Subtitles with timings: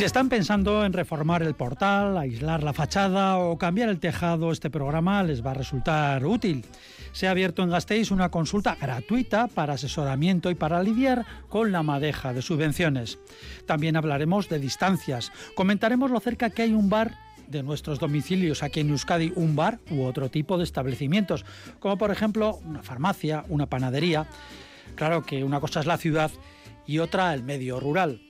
[0.00, 4.70] Si están pensando en reformar el portal, aislar la fachada o cambiar el tejado, este
[4.70, 6.64] programa les va a resultar útil.
[7.12, 11.82] Se ha abierto en Gasteiz una consulta gratuita para asesoramiento y para lidiar con la
[11.82, 13.18] madeja de subvenciones.
[13.66, 15.32] También hablaremos de distancias.
[15.54, 19.80] Comentaremos lo cerca que hay un bar de nuestros domicilios aquí en Euskadi, un bar
[19.90, 21.44] u otro tipo de establecimientos,
[21.78, 24.26] como por ejemplo una farmacia, una panadería.
[24.94, 26.30] Claro que una cosa es la ciudad
[26.86, 28.29] y otra el medio rural.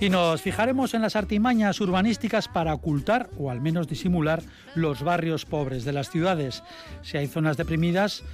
[0.00, 4.42] Y nos fijaremos en las artimañas urbanísticas para ocultar o al menos disimular
[4.74, 6.62] los barrios pobres de las ciudades.
[7.02, 8.24] Si hay zonas deprimidas,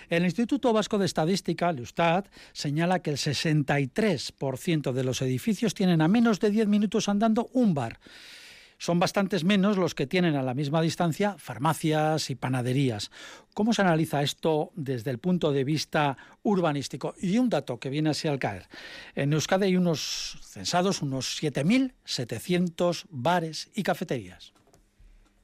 [0.10, 1.82] El Instituto Vasco de Estadística, el
[2.52, 7.74] señala que el 63% de los edificios tienen a menos de 10 minutos andando un
[7.74, 7.98] bar.
[8.82, 13.12] Son bastantes menos los que tienen a la misma distancia farmacias y panaderías.
[13.54, 17.14] ¿Cómo se analiza esto desde el punto de vista urbanístico?
[17.22, 18.68] Y un dato que viene así al caer.
[19.14, 24.52] En Euskadi hay unos censados, unos 7.700 bares y cafeterías.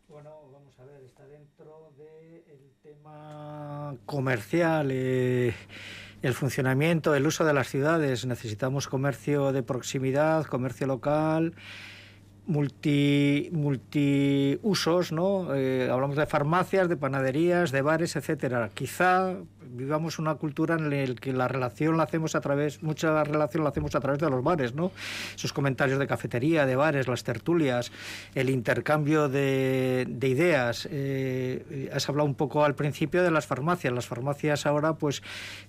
[0.08, 5.54] Bueno, vamos a ver, está dentro del tema comercial, eh,
[6.24, 8.26] el funcionamiento, el uso de las ciudades.
[8.26, 11.54] Necesitamos comercio de proximidad, comercio local,
[12.48, 15.54] multi, multiusos, ¿no?
[15.54, 18.70] Eh, hablamos de farmacias, de panaderías, de bares, etcétera.
[18.74, 19.36] Quizá
[19.78, 23.70] vivamos una cultura en la que la relación la hacemos a través, mucha relación la
[23.70, 24.92] hacemos a través de los bares, ¿no?
[25.36, 27.92] Esos comentarios de cafetería, de bares, las tertulias,
[28.36, 30.88] el intercambio de, de ideas.
[30.92, 33.94] Eh, has hablado un poco al principio de las farmacias.
[33.94, 35.22] Las farmacias ahora, pues,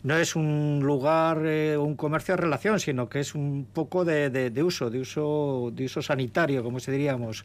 [0.02, 4.30] no es un lugar, eh, un comercio de relación, sino que es un poco de,
[4.30, 7.44] de, de uso, de uso, de uso sanitario, como se diríamos.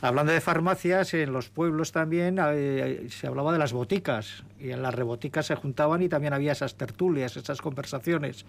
[0.00, 4.82] Hablando de farmacias, en los pueblos también eh, se hablaba de las boticas y en
[4.82, 8.44] las reboticas se juntaban y también había esas tertulias, esas conversaciones.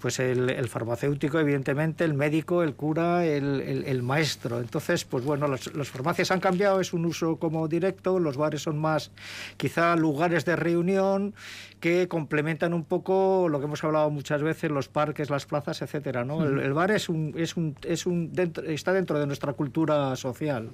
[0.00, 4.58] Pues el, farmacéutico, evidentemente, el médico, el cura, el, el, el maestro.
[4.58, 8.62] Entonces, pues bueno, las, las, farmacias han cambiado, es un uso como directo, los bares
[8.62, 9.10] son más
[9.56, 11.34] quizá lugares de reunión
[11.80, 16.24] que complementan un poco lo que hemos hablado muchas veces, los parques, las plazas, etcétera.
[16.24, 16.44] ¿no?
[16.44, 20.14] El, el, bar es un, es un, es un dentro, está dentro de nuestra cultura
[20.16, 20.70] social.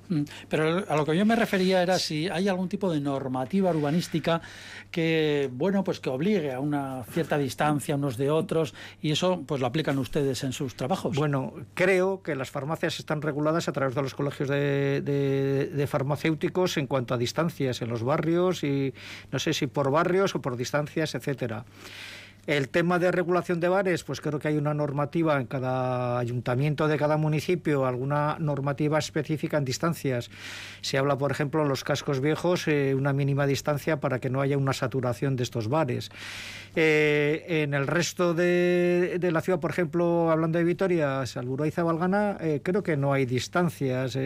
[0.48, 4.42] Pero a lo que yo me refería era si hay algún tipo de normativa urbanística
[4.90, 9.60] que, bueno, pues que obligue a una cierta distancia unos de otros y eso pues
[9.60, 11.16] lo aplican ustedes en sus trabajos.
[11.16, 15.86] Bueno, creo que las farmacias están reguladas a través de los colegios de, de, de
[15.86, 18.92] farmacéuticos en cuanto a distancias en los barrios y
[19.30, 21.64] no sé si por barrios o por distancias, etcétera.
[22.46, 26.86] El tema de regulación de bares, pues creo que hay una normativa en cada ayuntamiento
[26.86, 30.30] de cada municipio, alguna normativa específica en distancias.
[30.80, 34.40] Se habla, por ejemplo, en los cascos viejos, eh, una mínima distancia para que no
[34.40, 36.10] haya una saturación de estos bares.
[36.76, 42.36] Eh, en el resto de, la ciudad, por ejemplo, hablando de Vitoria, Salburó y Zabalgana,
[42.40, 44.16] eh, creo que no hay distancias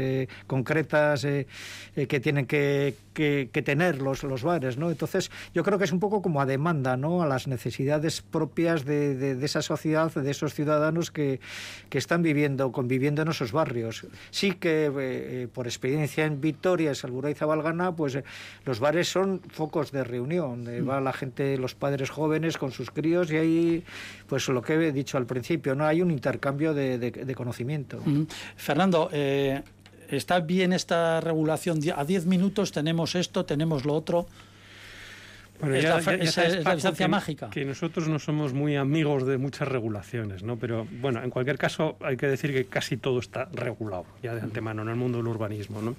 [0.47, 4.91] concretas que tienen que, que, que, tener los, los bares, ¿no?
[4.91, 7.23] Entonces, yo creo que es un poco como a demanda, ¿no?
[7.23, 11.41] A las necesidades propias de, de, de esa sociedad, de esos ciudadanos que,
[11.89, 14.07] que, están viviendo, conviviendo en esos barrios.
[14.31, 18.19] Sí que, eh, por experiencia en Vitoria, Salburó y Zabalgana, pues
[18.65, 20.65] los bares son focos de reunión.
[20.65, 20.89] Mm.
[20.89, 23.85] Va la gente, los padres jóvenes, con sus críos y ahí,
[24.27, 28.01] pues lo que he dicho al principio, no hay un intercambio de, conocimiento.
[28.05, 28.25] Mm.
[28.57, 29.63] Fernando, eh,
[30.09, 31.81] ¿está bien esta regulación?
[31.97, 34.27] A 10 minutos tenemos esto, tenemos lo otro.
[35.61, 35.85] Bueno, es,
[36.65, 37.51] la, distancia mágica.
[37.51, 40.57] Que nosotros no somos muy amigos de muchas regulaciones, ¿no?
[40.57, 44.41] Pero bueno, en cualquier caso hay que decir que casi todo está regulado ya de
[44.41, 45.97] antemano en el mundo del urbanismo, ¿no?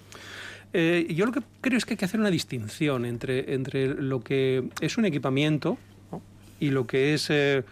[0.74, 4.22] Eh, yo lo que creo es que hay que hacer una distinción entre, entre lo
[4.22, 5.78] que es un equipamiento
[6.60, 7.64] y lo que es eh,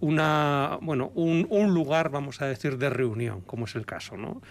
[0.00, 4.16] una, bueno, un, un, lugar, vamos a decir, de reunión, como es el caso.
[4.16, 4.42] ¿no?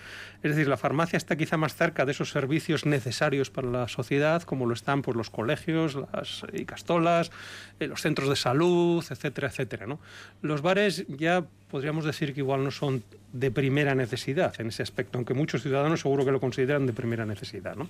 [0.46, 4.44] Es decir, la farmacia está quizá más cerca de esos servicios necesarios para la sociedad,
[4.44, 7.32] como lo están pues, los colegios, las icastolas,
[7.80, 9.88] eh, los centros de salud, etcétera, etcétera.
[9.88, 10.00] ¿no?
[10.44, 13.04] Los bares ya podríamos decir que igual no son
[13.34, 17.26] de primera necesidad en ese aspecto, aunque muchos ciudadanos seguro que lo consideran de primera
[17.26, 17.76] necesidad.
[17.76, 17.90] ¿no?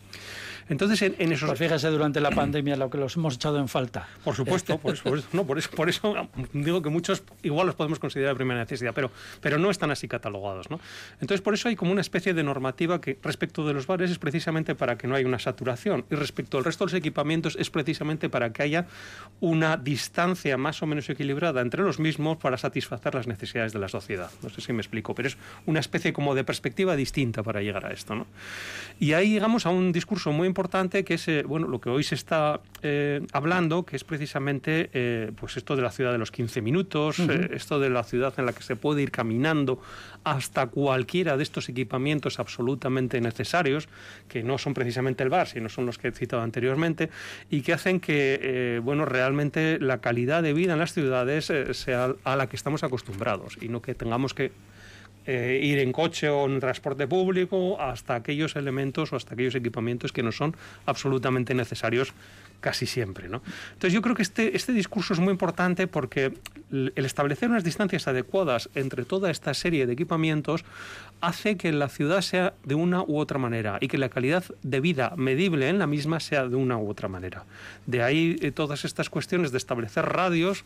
[0.69, 1.47] Entonces, en, esos...
[1.49, 4.07] Pues fíjese durante la pandemia lo que los hemos echado en falta.
[4.23, 7.99] Por supuesto, por eso, no, por, eso, por eso digo que muchos igual los podemos
[7.99, 10.71] considerar de primera necesidad, pero, pero no están así catalogados.
[10.71, 10.79] ¿no?
[11.21, 14.19] Entonces, por eso hay como una especie de normativa que respecto de los bares es
[14.19, 17.69] precisamente para que no haya una saturación y respecto al resto de los equipamientos es
[17.69, 18.87] precisamente para que haya
[19.41, 23.87] una distancia más o menos equilibrada entre los mismos para satisfacer las necesidades de la
[23.87, 24.29] sociedad.
[24.41, 27.85] No sé si me explico, pero es una especie como de perspectiva distinta para llegar
[27.85, 28.15] a esto.
[28.15, 28.27] ¿no?
[28.99, 32.03] Y ahí llegamos a un discurso muy importante que es eh, bueno, lo que hoy
[32.03, 36.31] se está eh, hablando, que es precisamente eh, pues esto de la ciudad de los
[36.31, 39.79] 15 minutos, esto de la ciudad en la que se puede ir caminando
[40.23, 43.87] hasta cualquiera de estos equipamientos absolutamente necesarios,
[44.27, 47.09] que no son precisamente el bar, sino son los que he citado anteriormente,
[47.49, 52.35] y que hacen que bueno, realmente la calidad de vida en las ciudades sea a
[52.35, 54.51] la que estamos acostumbrados y no que tengamos que
[55.27, 60.11] eh, ir en coche o en transporte público hasta aquellos elementos o hasta aquellos equipamientos
[60.11, 60.55] que no son
[60.85, 62.13] absolutamente necesarios
[62.59, 63.29] casi siempre.
[63.29, 63.41] ¿no?
[63.73, 66.33] Entonces yo creo que este, este discurso es muy importante porque
[66.71, 70.65] el establecer unas distancias adecuadas entre toda esta serie de equipamientos
[71.21, 74.79] hace que la ciudad sea de una u otra manera y que la calidad de
[74.79, 77.45] vida medible en la misma sea de una u otra manera.
[77.85, 80.65] De ahí eh, todas estas cuestiones de establecer radios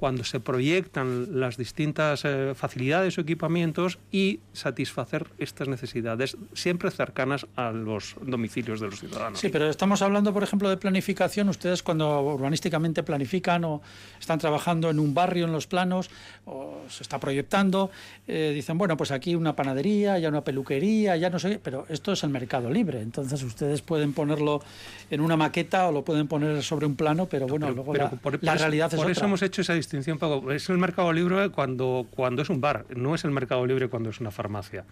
[0.00, 7.46] cuando se proyectan las distintas eh, facilidades o equipamientos y satisfacer estas necesidades siempre cercanas
[7.54, 9.38] a los domicilios de los ciudadanos.
[9.38, 11.50] Sí, pero estamos hablando, por ejemplo, de planificación.
[11.50, 13.82] Ustedes cuando urbanísticamente planifican o
[14.18, 16.08] están trabajando en un barrio en los planos
[16.46, 17.90] o se está proyectando,
[18.26, 22.12] eh, dicen, bueno, pues aquí una panadería, ya una peluquería, ya no sé, pero esto
[22.12, 23.02] es el mercado libre.
[23.02, 24.62] Entonces ustedes pueden ponerlo
[25.10, 28.86] en una maqueta o lo pueden poner sobre un plano, pero bueno, luego la, realidad
[28.86, 29.02] es otra.
[29.04, 32.86] Por eso hemos hecho esa distinción es el mercado libre cuando, cuando es un bar,
[32.94, 34.84] no es el mercado libre cuando es una farmacia,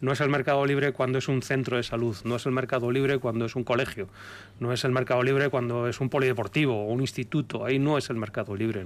[0.00, 2.90] no es el mercado libre cuando es un centro de salud, no es el mercado
[2.90, 4.08] libre cuando es un colegio,
[4.58, 8.08] no es el mercado libre cuando es un polideportivo o un instituto, ahí no es
[8.08, 8.84] el mercado libre.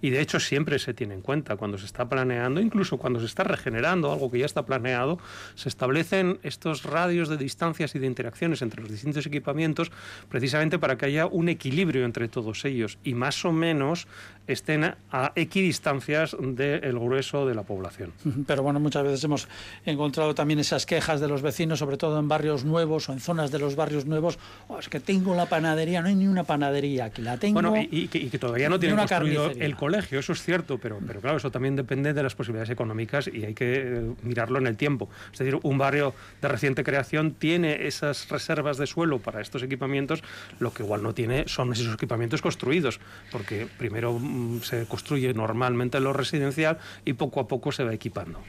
[0.00, 3.26] Y de hecho siempre se tiene en cuenta cuando se está planeando, incluso cuando se
[3.26, 5.18] está regenerando algo que ya está planeado,
[5.54, 9.92] se establecen estos radios de distancias y de interacciones entre los distintos equipamientos
[10.28, 14.08] precisamente para que haya un equilibrio entre todos ellos y más o menos
[14.46, 18.12] estén a equidistancias del grueso de la población.
[18.46, 19.48] Pero bueno, muchas veces hemos
[19.84, 23.50] encontrado también esas quejas de los vecinos, sobre todo en barrios nuevos o en zonas
[23.50, 24.38] de los barrios nuevos.
[24.68, 27.54] Oh, es que tengo la panadería, no hay ni una panadería, aquí la tengo.
[27.54, 31.36] Bueno, y, que, todavía no tienen construido el colegio, eso es cierto, pero, pero claro,
[31.36, 35.08] eso también depende de las posibilidades económicas y hay que eh, mirarlo en el tiempo.
[35.32, 40.22] Es decir, un barrio de reciente creación tiene esas reservas de suelo para estos equipamientos,
[40.58, 43.00] lo que igual no tiene son esos equipamientos construidos,
[43.30, 44.18] porque primero
[44.62, 48.40] se construye normalmente lo residencial y poco a poco se va equipando.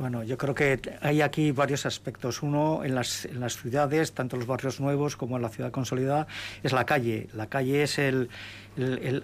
[0.00, 2.42] Bueno, yo creo que hay aquí varios aspectos.
[2.42, 6.26] Uno, en las, en las ciudades, tanto los barrios nuevos como en la ciudad consolidada,
[6.62, 7.28] es la calle.
[7.34, 8.30] La calle es el,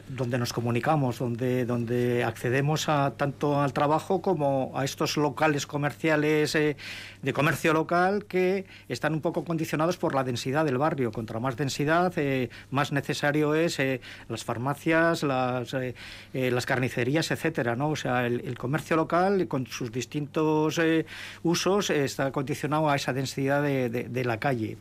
[0.08, 6.54] donde nos comunicamos, donde, donde accedemos a, tanto al trabajo como a estos locales comerciales
[6.54, 6.76] eh,
[7.22, 11.12] de comercio local que están un poco condicionados por la densidad del barrio.
[11.12, 15.74] Contra más densidad, eh, más necesario es eh, las farmacias, las,
[16.32, 17.76] las carnicerías, etcétera.
[17.76, 17.90] ¿no?
[17.90, 20.80] O sea, el, comercio local con sus distintos
[21.42, 24.76] usos está condicionado a esa densidad de, de la calle.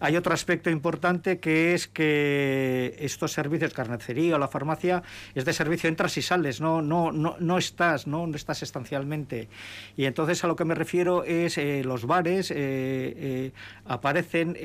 [0.00, 3.72] Hay otro aspecto importante que es que estos servicios,
[4.14, 5.02] la farmacia,
[5.34, 9.48] es de servicio, entras y sales, no, no, no, no estás, no, no estás estancialmente.
[9.96, 13.52] Y entonces a lo que me refiero es eh, los bares, eh, eh,
[13.86, 14.56] aparecen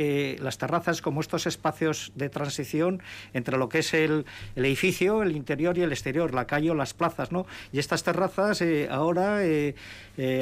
[0.41, 3.01] las terrazas como estos espacios de transición
[3.34, 6.75] entre lo que es el, el, edificio, el interior y el exterior, la calle o
[6.75, 7.46] las plazas, ¿no?
[7.72, 9.39] Y estas terrazas ahora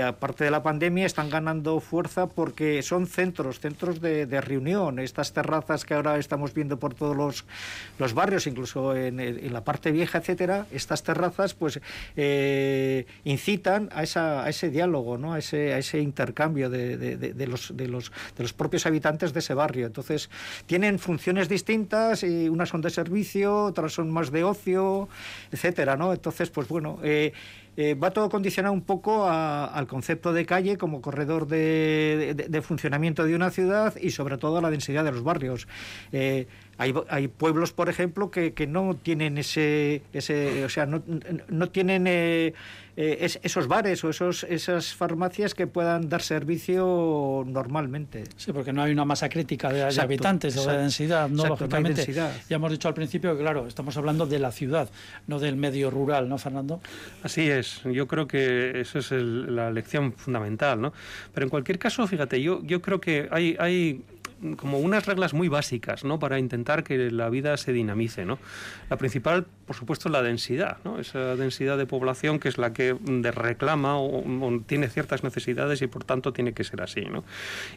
[0.06, 5.00] aparte de la pandemia, están ganando fuerza porque son centros, centros de, reunión.
[5.00, 7.46] Estas terrazas que ahora estamos viendo por todos los,
[8.00, 11.80] los barrios, incluso en, la parte vieja, etcétera, estas terrazas pues
[12.16, 15.34] eh, incitan a, esa, a ese diálogo, ¿no?
[15.34, 19.40] a, ese, a ese intercambio de, de, los, de, los, de los propios habitantes de
[19.40, 19.88] ese barrio.
[19.88, 20.30] Entonces,
[20.66, 25.10] tienen funciones distintas y unas son de servicio, otras son más de ocio,
[25.52, 26.14] etcétera, ¿no?
[26.14, 27.34] Entonces, pues bueno, eh,
[27.80, 33.36] eh, va todo condicionado un poco al concepto de calle como corredor de, funcionamiento de
[33.36, 35.68] una ciudad y sobre todo a la densidad de los barrios.
[36.12, 36.48] Eh,
[36.80, 41.04] hay, pueblos, por ejemplo, que, no tienen ese, ese o sea, no,
[41.50, 42.54] no tienen eh,
[43.00, 48.24] eh, esos bares o esos, esas farmacias que puedan dar servicio normalmente.
[48.38, 52.12] Sí, porque no hay una masa crítica de, habitantes o de densidad, no lógicamente.
[52.12, 54.90] ya hemos dicho al principio que, claro, estamos hablando de la ciudad,
[55.28, 56.82] no del medio rural, ¿no, Fernando?
[57.22, 57.84] Así es.
[57.84, 60.92] Yo creo que esa es la lección fundamental, ¿no?
[61.36, 64.02] Pero en cualquier caso, fíjate, yo, yo creo que hay, hay
[64.56, 66.20] como unas reglas muy básicas ¿no?
[66.20, 68.26] para intentar que la vida se dinamice.
[68.26, 68.40] ¿no?
[68.90, 71.00] La principal, por supuesto, es la densidad, ¿no?
[71.00, 72.96] esa densidad de población que es la que
[73.34, 74.24] reclama o,
[74.66, 77.02] tiene ciertas necesidades y por tanto tiene que ser así.
[77.02, 77.24] ¿no?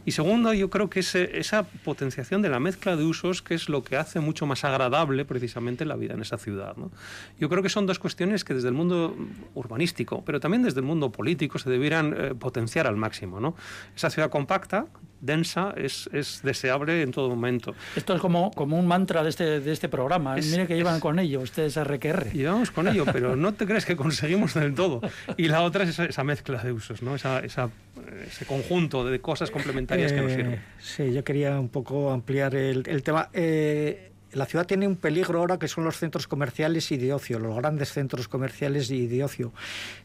[0.05, 3.83] Y segundo, yo creo que esa potenciación de la mezcla de usos que es lo
[3.83, 6.75] que hace mucho más agradable precisamente la vida en esa ciudad.
[6.77, 6.91] ¿no?
[7.39, 9.15] Yo creo que son dos cuestiones que desde el mundo
[9.55, 13.39] urbanístico, pero también desde el mundo político se debieran eh, potenciar al máximo.
[13.39, 13.55] ¿no?
[13.95, 14.87] Esa ciudad compacta,
[15.21, 17.73] densa, es, es deseable en todo momento.
[17.95, 20.35] Esto es como, como un mantra de este, de este programa.
[20.35, 22.31] Mire que llevan con ello ustedes RQR.
[22.33, 25.01] Llevamos con ello, pero no te crees que conseguimos del todo.
[25.37, 27.15] Y la otra es esa, mezcla de usos, ¿no?
[27.15, 27.69] Esa, esa,
[28.25, 30.53] ese conjunto de cosas complementarias que nos sirven.
[30.53, 33.29] Eh, sí, yo quería un poco ampliar el, el tema.
[33.33, 37.39] Eh, la ciudad tiene un peligro ahora que son los centros comerciales y de ocio,
[37.39, 39.51] los grandes centros comerciales y de ocio.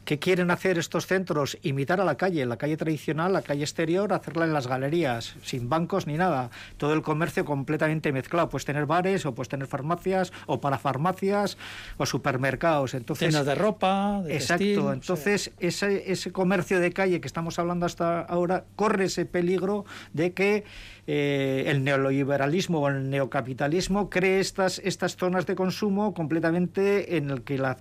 [0.04, 1.58] ¿Qué quieren hacer estos centros?
[1.62, 5.68] Imitar a la calle, la calle tradicional, la calle exterior, hacerla en las galerías, sin
[5.68, 6.50] bancos ni nada.
[6.76, 8.48] Todo el comercio completamente mezclado.
[8.48, 11.56] Puedes tener bares o puedes tener farmacias o parafarmacias
[11.96, 12.94] o supermercados.
[12.94, 14.92] Entonces, de ropa, de Exacto.
[14.92, 20.32] Entonces, ese, ese comercio de calle que estamos hablando hasta ahora corre ese peligro de
[20.32, 20.64] que
[21.06, 27.42] eh, el neoliberalismo o el neocapitalismo cree estas, estas zonas de consumo completamente en el
[27.42, 27.76] que la,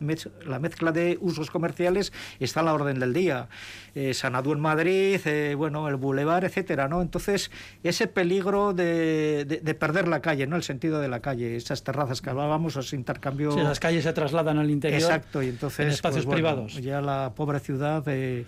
[0.45, 3.47] la mezcla de usos comerciales está a la orden del día.
[3.95, 7.01] Eh, Sanadú en Madrid, eh, bueno, el Boulevard, etcétera, ¿no?
[7.01, 7.49] Entonces,
[7.83, 10.55] ese peligro de, de, perder la calle, ¿no?
[10.55, 13.51] El sentido de la calle, esas terrazas que hablábamos, ese intercambio...
[13.51, 15.01] Sí, las calles se trasladan al interior.
[15.01, 15.79] Exacto, y entonces...
[15.79, 16.75] En espacios pues, privados.
[16.75, 18.03] Ya la pobre ciudad...
[18.07, 18.45] Eh,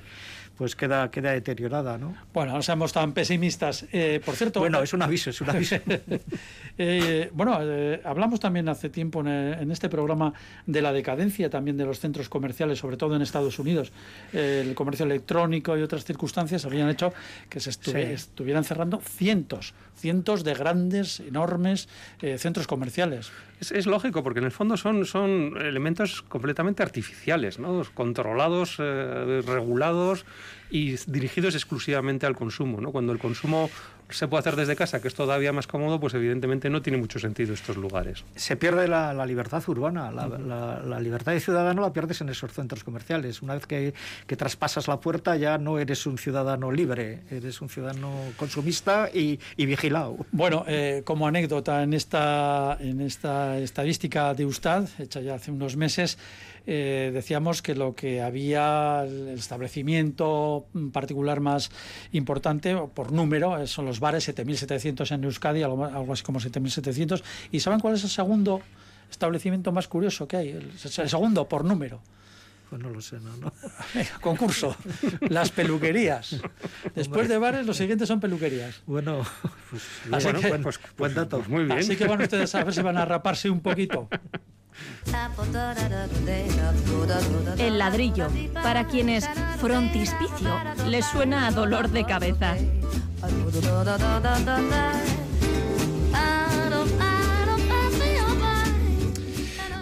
[0.57, 2.15] pues queda, queda deteriorada, ¿no?
[2.33, 3.85] Bueno, no seamos tan pesimistas.
[3.91, 4.59] Eh, por cierto...
[4.67, 5.77] Bueno, es un aviso, es un aviso.
[6.79, 10.31] Eh, bueno, eh, hablamos también hace tiempo en, este programa
[10.67, 13.91] de la decadencia también de los centros comerciales, sobre todo en Estados Unidos.
[14.31, 17.11] el comercio electrónico y otras circunstancias habían hecho
[17.49, 21.89] que se estuvieran cerrando cientos, cientos de grandes, enormes
[22.37, 23.31] centros comerciales.
[23.59, 27.81] Es, lógico, porque en el fondo son, son elementos completamente artificiales, ¿no?
[27.95, 30.25] controlados, regulados
[30.69, 32.81] y dirigidos exclusivamente al consumo.
[32.81, 32.91] ¿no?
[32.91, 33.71] Cuando el consumo
[34.09, 37.19] se puede hacer desde casa, que es todavía más cómodo, pues evidentemente no tiene mucho
[37.19, 38.23] sentido estos lugares.
[38.35, 43.41] Se pierde la, libertad urbana, la, libertad de ciudadano la pierdes en esos centros comerciales.
[43.41, 43.93] Una vez que,
[44.37, 50.17] traspasas la puerta ya no eres un ciudadano libre, eres un ciudadano consumista y, vigilado.
[50.31, 55.75] Bueno, eh, como anécdota, en esta, en esta estadística de USTAD, hecha ya hace unos
[55.75, 56.17] meses,
[56.69, 61.71] eh, decíamos que lo que había, el establecimiento particular más
[62.11, 67.23] importante por número eh, son los bares, 7.700 en Euskadi, algo, así como 7.700.
[67.51, 68.61] ¿Y saben cuál es el segundo
[69.09, 70.49] establecimiento más curioso que hay?
[70.49, 72.01] El, segundo por número.
[72.69, 73.53] Pues no lo sé, no.
[74.21, 74.75] concurso.
[75.29, 76.35] Las peluquerías.
[76.93, 78.81] Después de bares, los siguientes son peluquerías.
[78.85, 79.25] Bueno,
[79.69, 79.83] pues,
[80.49, 81.41] buen, pues, pues, dato.
[81.47, 81.77] muy bien.
[81.77, 84.09] Así que van ustedes a ver si van a raparse un poquito.
[87.57, 89.27] El ladrillo, para quienes
[89.59, 92.55] frontispicio les suena a dolor de cabeza.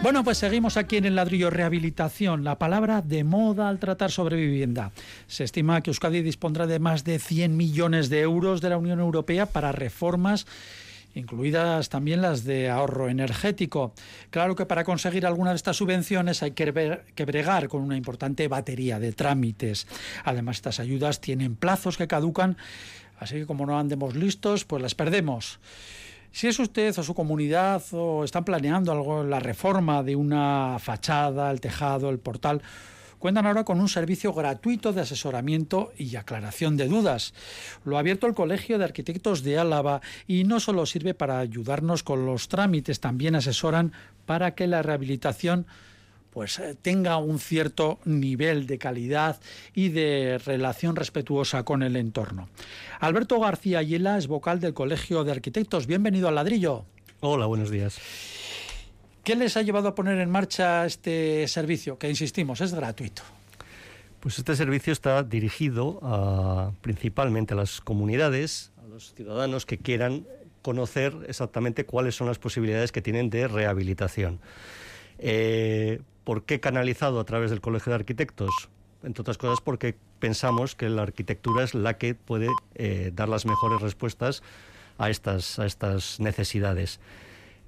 [0.05, 4.35] Bueno, pues seguimos aquí en el ladrillo rehabilitación, la palabra de moda al tratar sobre
[4.35, 4.91] vivienda.
[5.25, 8.99] Se estima que Euskadi dispondrá de más de 100 millones de euros de la Unión
[8.99, 10.45] Europea para reformas
[11.15, 13.93] incluidas también las de ahorro energético.
[14.29, 16.71] Claro que para conseguir alguna de estas subvenciones hay que,
[17.25, 19.87] bregar con una importante batería de trámites.
[20.23, 22.57] Además, estas ayudas tienen plazos que caducan,
[23.17, 25.59] así que como no andemos listos, pues las perdemos.
[26.31, 31.49] Si es usted o su comunidad o están planeando algo, la reforma de una fachada,
[31.49, 32.61] el tejado, el portal
[33.19, 37.33] cuentan ahora con un servicio gratuito de asesoramiento y aclaración de dudas.
[37.83, 42.03] Lo ha abierto el Colegio de Arquitectos de Álava y no solo sirve para ayudarnos
[42.03, 43.93] con los trámites, también asesoran
[44.25, 45.65] para que la rehabilitación
[46.35, 49.39] pues eh, tenga un cierto nivel de calidad
[49.73, 52.49] y de relación respetuosa con el entorno.
[52.99, 55.87] Alberto García Ayela es vocal del Colegio de Arquitectos.
[55.87, 56.83] Bienvenido al ladrillo.
[57.21, 57.97] Hola, buenos días.
[59.25, 61.97] ¿Qué les ha llevado a poner en marcha este servicio?
[61.97, 63.23] Que insistimos, es gratuito.
[64.19, 70.27] Pues este servicio está dirigido principalmente a las comunidades, a los ciudadanos que quieran
[70.61, 74.39] conocer exactamente cuáles son las posibilidades que tienen de rehabilitación.
[75.17, 78.51] Eh, ¿Por qué canalizado a través del Colegio de Arquitectos?
[79.01, 83.47] Entre otras cosas porque pensamos que la arquitectura es la que puede eh, dar las
[83.47, 84.43] mejores respuestas
[84.99, 86.99] a estas, a estas necesidades.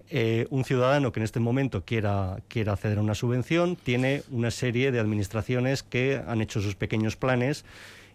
[0.10, 4.52] Eh, un ciudadano que en este momento quiera, quiera acceder a una subvención tiene una
[4.52, 7.66] serie de administraciones que han hecho sus pequeños planes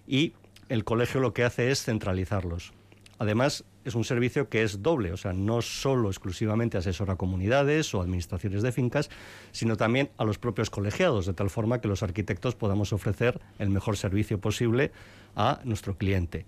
[0.07, 0.33] y
[0.71, 2.73] el colegio lo que hace es centralizarlos.
[3.19, 8.01] Además, es un servicio que es doble, o sea, no solo exclusivamente asesora comunidades o
[8.01, 9.11] administraciones de fincas,
[9.53, 13.69] sino también a los propios colegiados, de tal forma que los arquitectos podamos ofrecer el
[13.69, 14.93] mejor servicio posible
[15.37, 16.47] a nuestro cliente.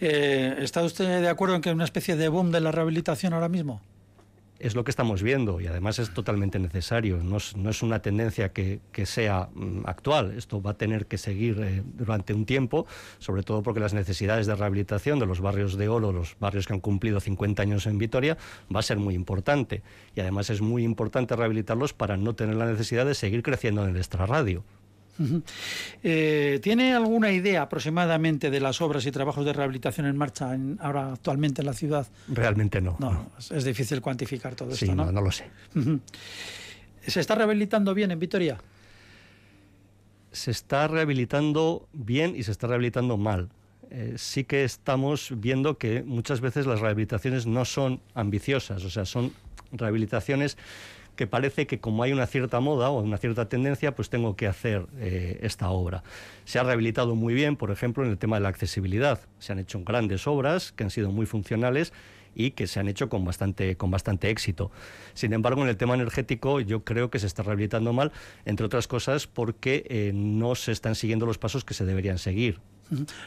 [0.00, 3.32] Eh, ¿Está usted de acuerdo en que hay una especie de boom de la rehabilitación
[3.32, 3.80] ahora mismo?
[4.58, 7.18] Es lo que estamos viendo y además es totalmente necesario.
[7.22, 10.32] No es, una tendencia que, sea mm, actual.
[10.36, 12.86] Esto va a tener que seguir eh, durante un tiempo,
[13.18, 16.74] sobre todo porque las necesidades de rehabilitación de los barrios de oro, los barrios que
[16.74, 18.36] han cumplido 50 años en Vitoria,
[18.74, 19.82] va a ser muy importante.
[20.14, 23.90] Y además es muy importante rehabilitarlos para no tener la necesidad de seguir creciendo en
[23.90, 24.64] el extrarradio.
[26.02, 31.12] Eh, ¿Tiene alguna idea aproximadamente de las obras y trabajos de rehabilitación en marcha ahora
[31.12, 32.06] actualmente en la ciudad?
[32.28, 32.96] Realmente no.
[32.98, 35.10] No, Es, difícil cuantificar todo sí, esto, ¿no?
[35.10, 35.46] no lo sé.
[37.06, 38.58] ¿Se está rehabilitando bien en Vitoria?
[40.30, 43.48] Se está rehabilitando bien y se está rehabilitando mal.
[43.90, 49.06] Eh, sí que estamos viendo que muchas veces las rehabilitaciones no son ambiciosas, o sea,
[49.06, 49.32] son
[49.72, 50.58] rehabilitaciones
[51.18, 54.46] que parece que como hay una cierta moda o una cierta tendencia, pues tengo que
[54.46, 56.04] hacer eh, esta obra.
[56.44, 59.18] Se ha rehabilitado muy bien, por ejemplo, en el tema de la accesibilidad.
[59.40, 61.92] Se han hecho grandes obras que han sido muy funcionales
[62.36, 64.70] y que se han hecho con bastante, con bastante éxito.
[65.12, 68.12] Sin embargo, en el tema energético yo creo que se está rehabilitando mal,
[68.44, 72.60] entre otras cosas porque eh, no se están siguiendo los pasos que se deberían seguir.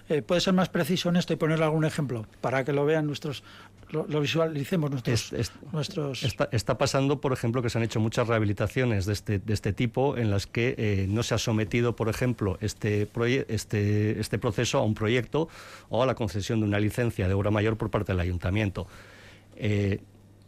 [0.10, 3.08] Eh, ¿Puede ser más preciso en esto y ponerle algún ejemplo para que lo vean
[3.08, 3.44] nuestros,
[3.92, 5.34] lo, visualicemos nuestros...
[5.72, 6.24] nuestros...
[6.52, 10.18] Está, pasando, por ejemplo, que se han hecho muchas rehabilitaciones de este, de este tipo
[10.18, 13.10] en las que eh, no se ha sometido, por ejemplo, este,
[13.50, 15.50] este, este proceso a un proyecto
[15.90, 18.88] o a la concesión de una licencia de obra mayor por parte del ayuntamiento.
[19.58, 20.00] Eh,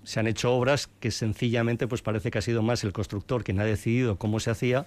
[0.04, 3.60] se han hecho obras que sencillamente pues parece que ha sido más el constructor quien
[3.60, 4.86] ha decidido cómo se hacía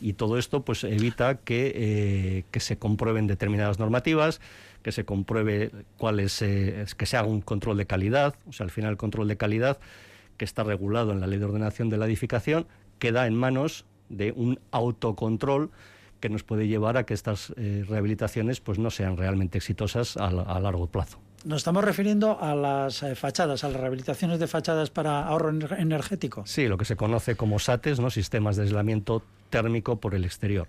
[0.00, 4.40] y todo esto pues evita que, eh, que se comprueben determinadas normativas,
[4.82, 8.64] que se compruebe cuál es, eh, que se haga un control de calidad, o sea,
[8.64, 9.78] al final el control de calidad
[10.36, 12.66] que está regulado en la ley de ordenación de la edificación
[12.98, 15.70] queda en manos de un autocontrol
[16.20, 20.30] que nos puede llevar a que estas eh, rehabilitaciones pues no sean realmente exitosas a
[20.30, 21.20] largo plazo.
[21.44, 26.42] Nos estamos refiriendo a las eh, fachadas, a las rehabilitaciones de fachadas para ahorro energético.
[26.46, 28.10] Sí, lo que se conoce como SATES, ¿no?
[28.10, 30.68] sistemas de aislamiento térmico por el exterior.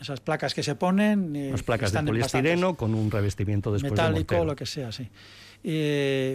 [0.00, 1.34] Esas placas que se ponen.
[1.36, 5.08] Eh, Las placas de poliestireno con un revestimiento después Metálico, lo que sea, sí.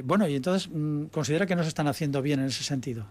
[0.04, 3.06] bueno, y entonces, mm, ¿considera que no se están haciendo bien en ese sentido?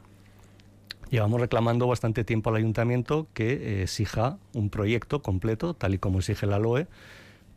[1.15, 6.19] Llevamos reclamando bastante tiempo al ayuntamiento que eh, exija un proyecto completo, tal y como
[6.19, 6.89] exige la LOE,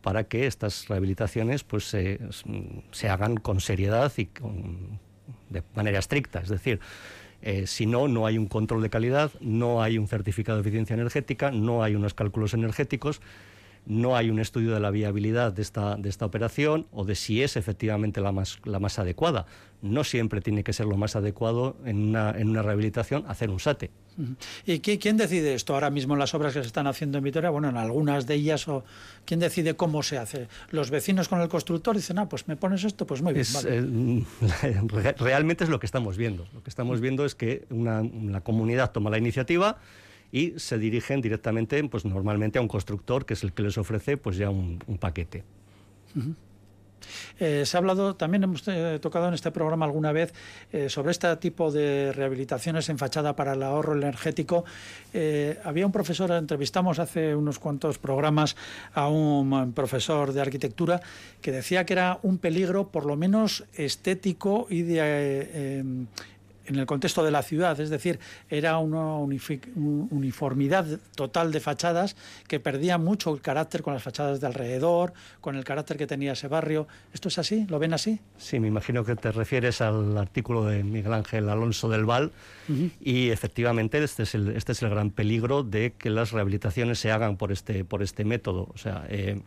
[0.03, 2.19] para que estas rehabilitaciones pues se,
[3.09, 4.29] hagan con seriedad y
[5.49, 6.39] de manera estricta.
[6.39, 6.79] Es decir,
[7.47, 10.95] eh, si no, no hay un control de calidad, no hay un certificado de eficiencia
[10.95, 13.21] energética, no hay unos cálculos energéticos,
[13.87, 17.41] no hay un estudio de la viabilidad de esta, de esta operación o de si
[17.41, 19.45] es efectivamente la más, la más adecuada.
[19.81, 23.59] No siempre tiene que ser lo más adecuado en una, en una rehabilitación hacer un
[23.59, 23.91] SATE.
[24.65, 27.51] ¿Y quién decide esto ahora mismo en las obras que se están haciendo en Vitoria?
[27.51, 28.83] Bueno, en algunas de ellas, o
[29.25, 30.47] ¿quién decide cómo se hace?
[30.71, 33.45] ¿Los vecinos con el constructor dicen, ah, pues me pones esto, pues muy bien?
[33.67, 36.47] Eh, realmente es lo que estamos viendo.
[36.53, 39.77] Lo que estamos viendo es que una, comunidad toma la iniciativa
[40.31, 44.17] y se dirigen directamente, pues normalmente a un constructor que es el que les ofrece
[44.17, 45.43] pues ya un, paquete.
[47.39, 50.33] Eh, se ha hablado, también hemos eh, tocado en este programa alguna vez
[50.71, 54.65] eh, sobre este tipo de rehabilitaciones en fachada para el ahorro energético.
[55.63, 58.55] había un profesor, entrevistamos hace unos cuantos programas
[58.93, 61.01] a un profesor de arquitectura
[61.41, 65.85] que decía que era un peligro por lo menos estético y de
[66.67, 72.15] en el contexto de la ciudad, es decir, era una uniformidad total de fachadas
[72.47, 76.33] que perdía mucho el carácter con las fachadas de alrededor, con el carácter que tenía
[76.33, 76.87] ese barrio.
[77.13, 77.65] ¿Esto es así?
[77.69, 78.19] ¿Lo ven así?
[78.37, 82.31] Sí, me imagino que te refieres al artículo de Miguel Ángel Alonso del Val
[82.99, 87.11] y efectivamente este es, el, este es el gran peligro de que las rehabilitaciones se
[87.11, 88.67] hagan por este, por este método.
[88.73, 89.41] O sea, eh,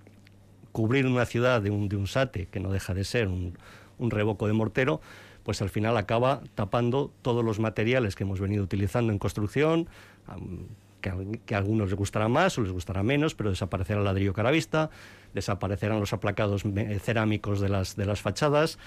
[0.73, 3.59] cubrir una ciudad de un, de un SATE, que no deja de ser un,
[3.99, 5.01] un revoco de mortero,
[5.43, 9.89] pues al final acaba tapando todos los materiales que hemos venido utilizando en construcción,
[11.01, 14.91] que, a algunos les gustará más o les gustará menos, pero desaparecerá el ladrillo caravista,
[15.35, 16.63] desaparecerán los aplacados
[17.03, 18.79] cerámicos de las, de las fachadas.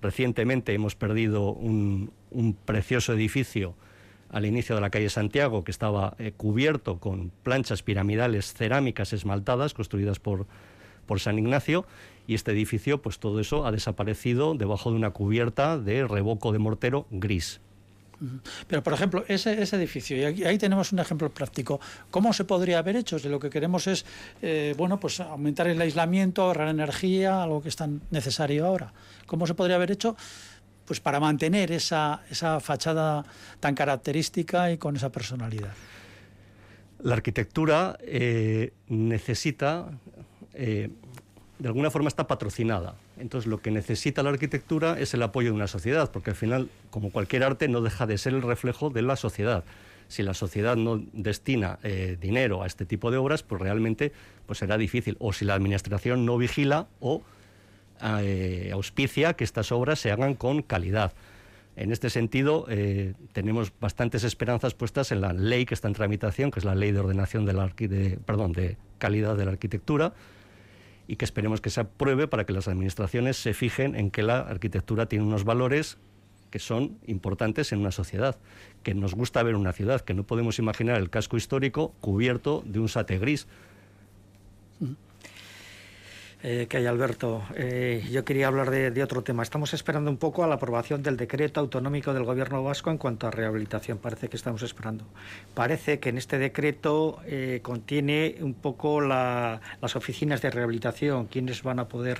[0.00, 2.12] Recientemente hemos perdido un,
[2.64, 3.74] precioso edificio
[4.30, 9.74] al inicio de la calle Santiago que estaba eh, cubierto con planchas piramidales cerámicas esmaltadas
[9.74, 10.46] construidas por,
[11.06, 11.86] por San Ignacio
[12.26, 16.58] y este edificio, pues todo eso ha desaparecido debajo de una cubierta de revoco de
[16.58, 17.60] mortero gris.
[18.68, 21.80] Pero, por ejemplo, ese, ese edificio, y ahí tenemos un ejemplo práctico,
[22.10, 23.18] ¿cómo se podría haber hecho?
[23.18, 24.04] Si lo que queremos es,
[24.42, 28.92] eh, bueno, pues aumentar el aislamiento, ahorrar energía, algo que es tan necesario ahora.
[29.26, 30.16] ¿Cómo se podría haber hecho?
[30.84, 33.24] Pues para mantener esa, esa fachada
[33.58, 35.72] tan característica y con esa personalidad.
[37.02, 39.90] La arquitectura eh, necesita
[40.54, 40.90] eh,
[41.62, 42.96] de alguna forma está patrocinada.
[43.18, 46.68] Entonces lo que necesita la arquitectura es el apoyo de una sociedad, porque al final,
[46.90, 49.62] como cualquier arte, no deja de ser el reflejo de la sociedad.
[50.08, 54.12] Si la sociedad no destina eh, dinero a este tipo de obras, pues realmente
[54.44, 55.16] pues será difícil.
[55.20, 57.22] O si la administración no vigila o
[58.02, 61.12] eh, auspicia que estas obras se hagan con calidad.
[61.76, 66.50] En este sentido, eh, tenemos bastantes esperanzas puestas en la ley que está en tramitación,
[66.50, 67.72] que es la ley de ordenación de, la
[68.26, 70.12] perdón, de calidad de la arquitectura,
[71.12, 74.38] y que esperemos que se apruebe para que las administraciones se fijen en que la
[74.38, 75.98] arquitectura tiene unos valores
[76.48, 78.38] que son importantes en una sociedad,
[78.82, 82.78] que nos gusta ver una ciudad, que no podemos imaginar el casco histórico cubierto de
[82.78, 83.46] un sate gris.
[86.44, 87.44] Eh, que hay, Alberto.
[87.54, 89.44] Eh, yo quería hablar de, otro tema.
[89.44, 93.28] Estamos esperando un poco a la aprobación del decreto autonómico del Gobierno vasco en cuanto
[93.28, 93.98] a rehabilitación.
[93.98, 95.04] Parece que estamos esperando.
[95.54, 101.78] Parece que en este decreto eh, contiene un poco las oficinas de rehabilitación, quiénes van
[101.78, 102.18] a poder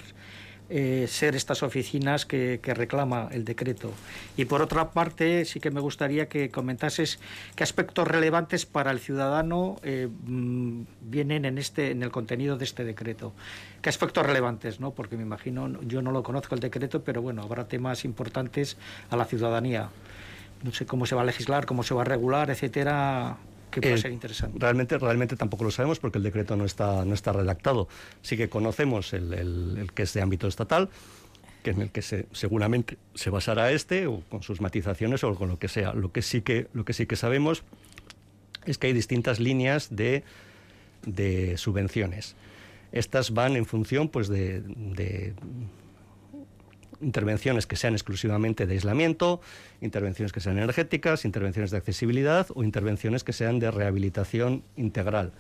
[0.70, 3.92] eh, ser estas oficinas que, reclama el decreto.
[4.36, 7.18] Y por otra parte, sí que me gustaría que comentases
[7.56, 12.64] qué aspectos relevantes para el ciudadano eh, mm, vienen en, este, en el contenido de
[12.64, 13.32] este decreto.
[13.82, 14.80] ¿Qué aspectos relevantes?
[14.80, 14.92] ¿no?
[14.92, 18.76] Porque me imagino, yo no lo conozco el decreto, pero bueno, habrá temas importantes
[19.10, 19.90] a la ciudadanía.
[20.62, 23.36] No sé cómo se va a legislar, cómo se va a regular, etcétera
[23.72, 24.58] que puede eh, ser interesante.
[24.60, 27.88] Realmente, realmente tampoco lo sabemos porque el decreto no está, no está redactado.
[28.20, 30.90] Sí que conocemos el, el, que es de ámbito estatal,
[31.64, 35.48] que en el que se, seguramente se basará este, o con sus matizaciones o con
[35.48, 35.92] lo que sea.
[35.94, 37.64] Lo que sí que, lo que, sí que sabemos
[38.66, 40.22] es que hay distintas líneas de,
[41.04, 42.36] de subvenciones.
[42.92, 45.34] Estas van en función pues, de, de
[47.02, 49.40] intervenciones que sean exclusivamente de aislamiento,
[49.80, 55.32] intervenciones que sean energéticas, intervenciones de accesibilidad o intervenciones que sean de rehabilitación integral.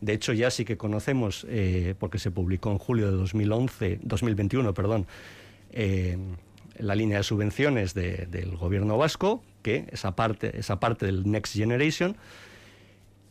[0.00, 4.72] De hecho, ya sí que conocemos, eh, porque se publicó en julio de 2011, 2021,
[4.72, 5.06] perdón,
[5.72, 6.16] eh,
[6.78, 12.16] la línea de subvenciones del gobierno vasco, que esa parte, esa parte del Next Generation,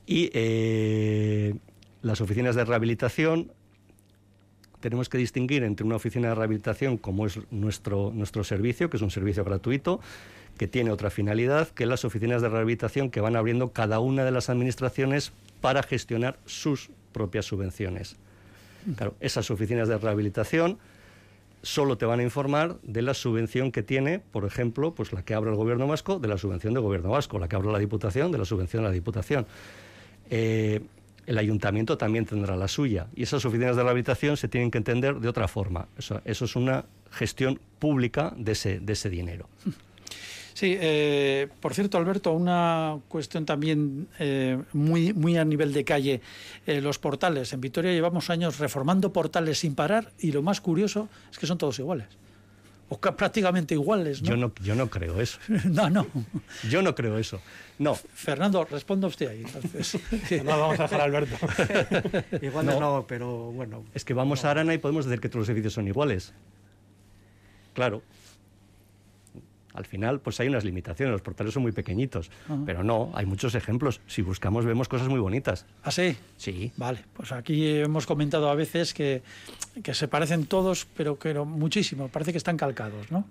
[0.05, 1.55] y eh,
[2.03, 3.51] las oficinas de rehabilitación
[4.79, 9.03] tenemos que distinguir entre una oficina de rehabilitación, como es nuestro, nuestro servicio, que es
[9.03, 9.99] un servicio gratuito,
[10.57, 14.31] que tiene otra finalidad, que las oficinas de rehabilitación que van abriendo cada una de
[14.31, 18.17] las administraciones para gestionar sus propias subvenciones.
[18.95, 20.77] Claro, esas oficinas de rehabilitación
[21.61, 25.33] solo te van a informar de la subvención que tiene, por ejemplo, pues la que
[25.33, 28.31] abre el gobierno vasco, de la subvención del gobierno vasco, la que abre la diputación,
[28.31, 29.45] de la subvención de la diputación.
[30.29, 30.81] Eh,
[31.29, 33.05] el ayuntamiento también tendrá la suya.
[33.15, 35.87] Y esas oficinas de rehabilitación se tienen que entender de otra forma.
[35.95, 39.47] Eso, es una gestión pública de ese, de ese dinero.
[40.55, 46.19] Sí, eh, por cierto, Alberto, una cuestión también eh, muy, muy a nivel de calle.
[46.65, 47.53] Eh, los portales.
[47.53, 51.59] En Vitoria llevamos años reformando portales sin parar y lo más curioso es que son
[51.59, 52.07] todos iguales
[52.89, 54.21] o prácticamente iguales.
[54.21, 54.29] ¿no?
[54.29, 55.39] Yo, no, yo no creo eso.
[55.65, 56.07] no, no.
[56.69, 57.41] Yo no creo eso.
[57.77, 57.95] No.
[57.95, 59.43] Fernando, responda usted ahí.
[59.45, 59.99] Entonces.
[60.43, 61.35] no vamos a dejar a Alberto.
[62.41, 63.05] Igual no.
[63.07, 63.85] pero bueno.
[63.93, 66.33] Es que vamos a Arana y podemos decir que todos los edificios son iguales.
[67.73, 68.01] Claro
[69.73, 72.31] al final pues hay unas limitaciones, los portales son muy pequeñitos,
[72.65, 74.01] pero no, hay muchos ejemplos.
[74.07, 75.65] Si buscamos vemos cosas muy bonitas.
[75.83, 76.17] ¿Ah, sí?
[76.37, 76.71] Sí.
[76.77, 79.21] Vale, pues aquí hemos comentado a veces que,
[79.83, 83.25] que se parecen todos, pero que muchísimo, parece que están calcados, ¿no?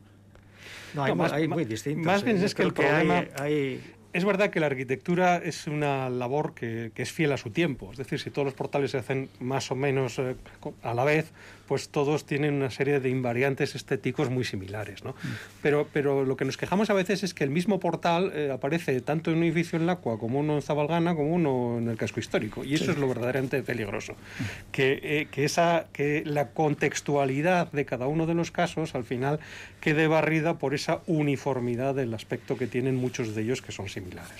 [0.94, 2.06] No, hay, más, muy distintos.
[2.06, 3.24] Más bien es que el problema...
[3.38, 7.90] hay es verdad que la arquitectura es una labor que, es fiel a su tiempo.
[7.92, 10.34] Es decir, si todos los portales se hacen más o menos eh,
[10.82, 11.30] a la vez,
[11.66, 15.04] pues todos tienen una serie de invariantes estéticos muy similares.
[15.04, 15.10] ¿no?
[15.10, 15.26] Mm.
[15.62, 18.98] Pero, pero lo que nos quejamos a veces es que el mismo portal eh, aparece
[19.02, 22.18] tanto en un edificio en Lacua como uno en Zabalgana como uno en el casco
[22.18, 22.64] histórico.
[22.64, 24.14] Y eso es lo verdaderamente peligroso.
[24.14, 24.44] Mm.
[24.72, 29.38] Que, eh, que, esa, que la contextualidad de cada uno de los casos al final
[29.80, 34.30] quede barrida por esa uniformidad del aspecto que tienen muchos de ellos que son similares.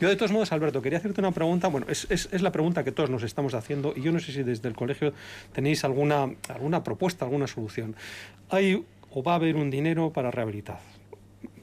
[0.00, 1.68] Yo de todos modos, Alberto, quería hacerte una pregunta.
[1.68, 4.32] Bueno, es, es, es la pregunta que todos nos estamos haciendo y yo no sé
[4.32, 5.12] si desde el colegio
[5.52, 7.96] tenéis alguna alguna propuesta, alguna solución.
[8.50, 10.78] Hay o va a haber un dinero para rehabilitar.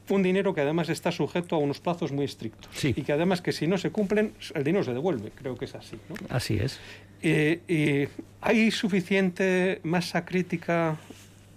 [0.10, 2.84] Un dinero que además está sujeto a unos plazos muy estrictos.
[2.84, 5.32] Y que además que si no se cumplen, el dinero se devuelve.
[5.32, 5.98] Creo que es así.
[6.30, 6.80] Así es.
[7.22, 8.10] Eh,
[8.42, 10.98] ¿Hay suficiente masa crítica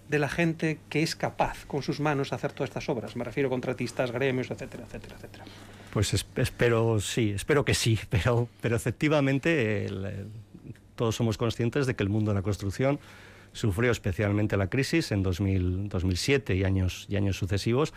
[0.08, 3.16] de la gente que es capaz con sus manos de hacer todas estas obras?
[3.16, 5.44] Me refiero a contratistas, gremios, etcétera, etcétera, etcétera.
[5.92, 9.86] Pues espero, sí, espero que sí, pero, pero efectivamente
[10.94, 12.98] todos somos conscientes de que el mundo de la construcción
[13.52, 17.94] sufrió especialmente la crisis en 2007 y años, y años sucesivos,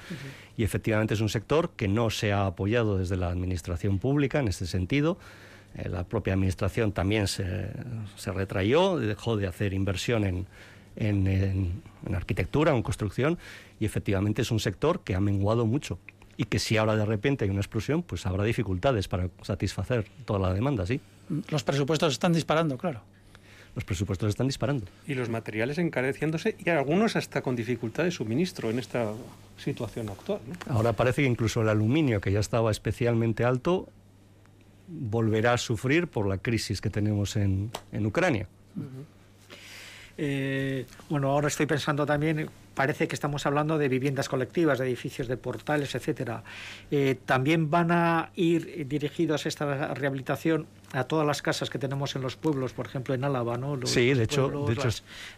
[0.56, 4.48] y efectivamente es un sector que no se ha apoyado desde la administración pública en
[4.48, 5.18] este sentido.
[5.76, 7.72] Eh, la propia administración también se,
[8.16, 10.48] se retrayó, dejó de hacer inversión en,
[10.96, 11.82] en, en,
[12.14, 13.38] arquitectura, en construcción,
[13.80, 16.00] y efectivamente es un sector que ha menguado mucho
[16.38, 20.40] y que si ahora de repente hay una explosión, pues habrá dificultades para satisfacer toda
[20.40, 21.02] la demanda, ¿sí?
[21.50, 23.02] Los presupuestos están disparando, claro
[23.76, 24.86] los presupuestos están disparando.
[25.08, 29.14] Y los materiales encareciéndose y algunos hasta con dificultad de suministro en esta
[29.58, 30.40] situación actual.
[30.68, 33.88] Ahora parece que incluso el aluminio, que ya estaba especialmente alto,
[34.88, 38.48] volverá a sufrir por la crisis que tenemos en, en Ucrania.
[40.22, 45.30] Eh, bueno, ahora estoy pensando también, parece que estamos hablando de viviendas colectivas, de edificios
[45.30, 46.44] de portales, etcétera.
[46.92, 52.22] Eh, también van a ir dirigidos esta rehabilitación a todas las casas que tenemos en
[52.22, 53.80] los pueblos, por ejemplo en Álava, ¿no?
[53.86, 54.90] sí, de hecho, de hecho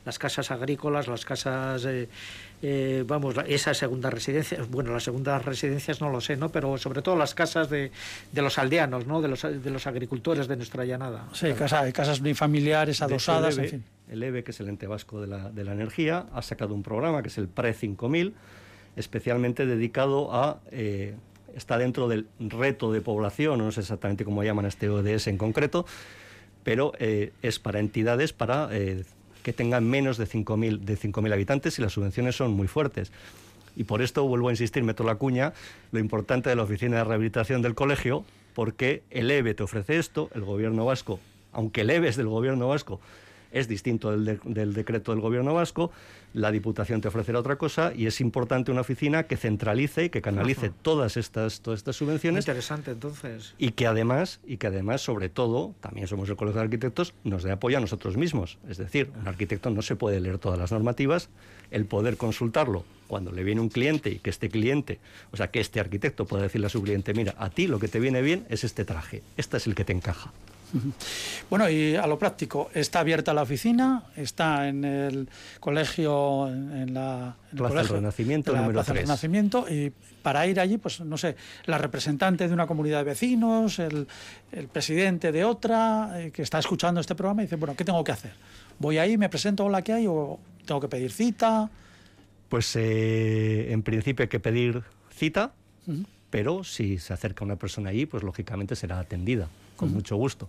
[0.03, 2.07] las, casas agrícolas, las casas, eh,
[2.63, 6.49] eh, vamos, esa segunda residencia, bueno, las segundas residencias no lo sé, ¿no?
[6.49, 7.91] Pero sobre todo las casas de,
[8.31, 9.21] de los aldeanos, ¿no?
[9.21, 11.25] De los, de los agricultores de nuestra llanada.
[11.33, 13.83] Sí, casa, casas unifamiliares, adosadas, en fin.
[14.11, 17.29] El EVE, que es el ente vasco de la, energía, ha sacado un programa que
[17.29, 18.33] es el PRE 5000,
[18.97, 21.15] especialmente dedicado a eh,
[21.55, 25.85] está dentro del reto de población, no sé exactamente cómo llaman este ODS en concreto,
[26.63, 29.05] pero eh, es para entidades para eh,
[29.43, 33.11] que tengan menos de 5.000 de habitantes y las subvenciones son muy fuertes.
[33.75, 35.53] Y por esto vuelvo a insistir, meto la cuña,
[35.91, 40.29] lo importante de la oficina de rehabilitación del colegio, porque el EVE te ofrece esto,
[40.35, 41.19] el gobierno vasco,
[41.53, 42.99] aunque el EVE es del gobierno vasco,
[43.51, 45.91] es distinto del, decreto del gobierno vasco,
[46.33, 50.21] la Diputación te ofrecerá otra cosa y es importante una oficina que centralice y que
[50.21, 52.45] canalice todas estas, todas estas subvenciones.
[52.45, 53.53] interesante, entonces.
[53.57, 57.43] Y que además, y que además, sobre todo, también somos el Colegio de Arquitectos, nos
[57.43, 58.57] dé apoyo a nosotros mismos.
[58.69, 61.29] Es decir, un arquitecto no se puede leer todas las normativas,
[61.69, 64.99] el poder consultarlo cuando le viene un cliente y que este cliente,
[65.31, 67.89] o sea, que este arquitecto pueda decirle a su cliente, mira, a ti lo que
[67.89, 70.31] te viene bien es este traje, este es el que te encaja.
[71.49, 75.29] Bueno, y a lo práctico, está abierta la oficina, está en el
[75.59, 79.01] colegio, en la Plaza del Renacimiento, número 3.
[79.01, 83.79] Renacimiento, y para ir allí, pues no sé, la representante de una comunidad de vecinos,
[83.79, 84.07] el,
[84.71, 88.11] presidente de otra, eh, que está escuchando este programa y dice, bueno, ¿qué tengo que
[88.11, 88.31] hacer?
[88.79, 91.69] ¿Voy ahí, me presento la que hay o tengo que pedir cita?
[92.49, 95.53] Pues eh, en principio hay que pedir cita,
[96.29, 99.47] pero si se acerca una persona allí, pues lógicamente será atendida
[99.81, 100.47] con mucho gusto.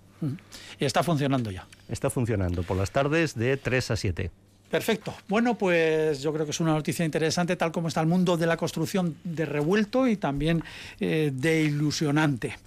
[0.79, 1.67] Y está funcionando ya.
[1.89, 4.31] Está funcionando por las tardes de 3 a 7.
[4.71, 5.15] Perfecto.
[5.29, 8.47] Bueno, pues yo creo que es una noticia interesante, tal como está el mundo de
[8.47, 10.63] la construcción de revuelto y también
[11.01, 12.59] eh, de ilusionante.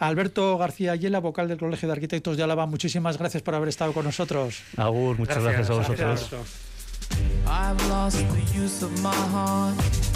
[0.00, 3.92] Alberto García Ayela, vocal del Colegio de Arquitectos de Álava, muchísimas gracias por haber estado
[3.92, 4.62] con nosotros.
[4.76, 6.30] Agur, muchas gracias, a vosotros.
[9.30, 10.07] for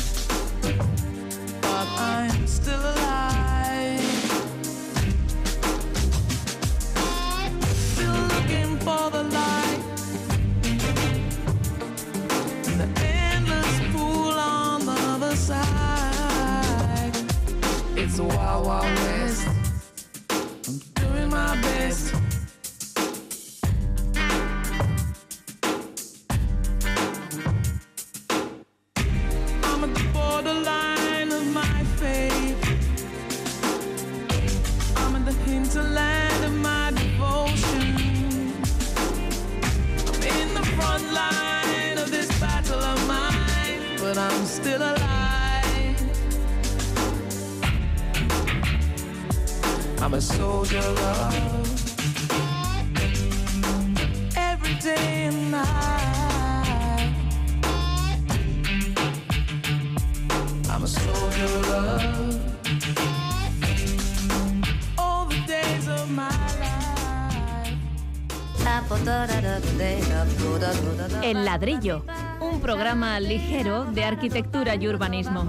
[72.40, 75.44] un programa ligero de arquitectura y urbanismo.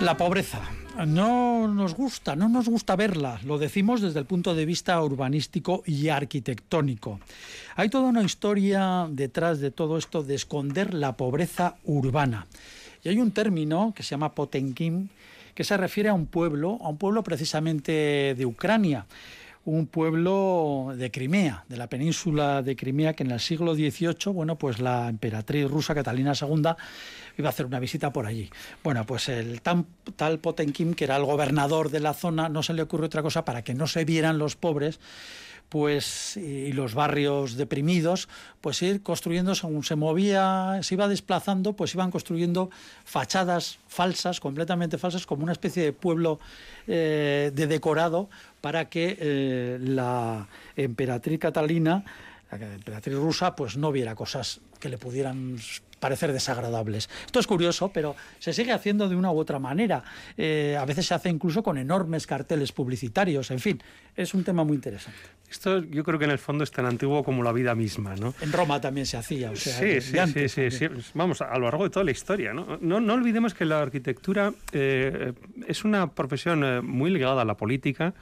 [0.00, 0.62] La pobreza.
[1.06, 5.84] No nos gusta, no nos gusta verla, lo decimos desde el punto de vista urbanístico
[5.86, 7.20] y arquitectónico.
[7.76, 12.48] Hay toda una historia detrás de todo esto de esconder la pobreza urbana.
[13.04, 15.08] Y hay un término que se llama Potenkim,
[15.54, 19.06] que se refiere a un pueblo, a un pueblo precisamente de Ucrania,
[19.64, 24.56] un pueblo de Crimea, de la península de Crimea, que en el siglo XVIII, bueno,
[24.58, 26.74] pues la emperatriz rusa Catalina II
[27.38, 28.50] iba a hacer una visita por allí.
[28.82, 32.82] Bueno, pues el tal Potenkim, que era el gobernador de la zona, no se le
[32.82, 35.00] ocurrió otra cosa para que no se vieran los pobres,
[35.68, 38.28] pues y los barrios deprimidos,
[38.60, 42.70] pues ir construyendo según se movía, se iba desplazando, pues iban construyendo
[43.04, 46.38] fachadas falsas, completamente falsas, como una especie de pueblo
[46.86, 48.28] eh, de decorado
[48.60, 52.04] para que eh, la emperatriz Catalina,
[52.50, 55.58] la emperatriz rusa, pues no viera cosas que le pudieran
[56.04, 57.08] parecer desagradables.
[57.24, 60.04] Esto es curioso, pero se sigue haciendo de una u otra manera.
[60.36, 63.50] Eh, a veces se hace incluso con enormes carteles publicitarios.
[63.50, 63.82] En fin,
[64.14, 65.18] es un tema muy interesante.
[65.50, 68.34] Esto yo creo que en el fondo es tan antiguo como la vida misma, ¿no?
[68.42, 69.50] En Roma también se hacía.
[69.50, 72.52] O sea, sí, sí, sí, sí, sí, Vamos, a lo largo de toda la historia,
[72.52, 72.78] ¿no?
[72.82, 75.32] No, no olvidemos que la arquitectura eh,
[75.66, 78.14] es una profesión eh, muy ligada a la política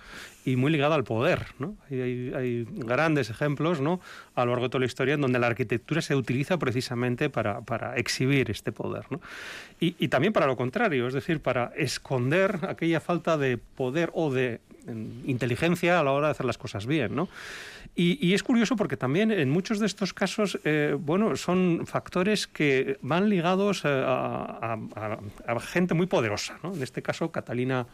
[0.45, 1.47] y muy ligada al poder.
[1.59, 1.77] ¿no?
[1.91, 4.01] Hay, hay, hay, grandes ejemplos ¿no?
[4.35, 7.63] a lo largo de toda la historia en donde la arquitectura se utiliza precisamente para,
[7.73, 9.07] para exhibir este poder.
[9.09, 9.19] ¿no?
[9.81, 14.61] Y, también para lo contrario, es decir, para esconder aquella falta de poder o de
[15.27, 17.15] inteligencia a la hora de hacer las cosas bien.
[17.17, 17.31] ¿no?
[17.97, 22.99] Y, es curioso porque también en muchos de estos casos, eh, bueno, son factores que
[23.01, 26.59] van ligados a, a, a gente muy poderosa.
[26.63, 26.75] ¿no?
[26.75, 27.87] En este caso, Catalina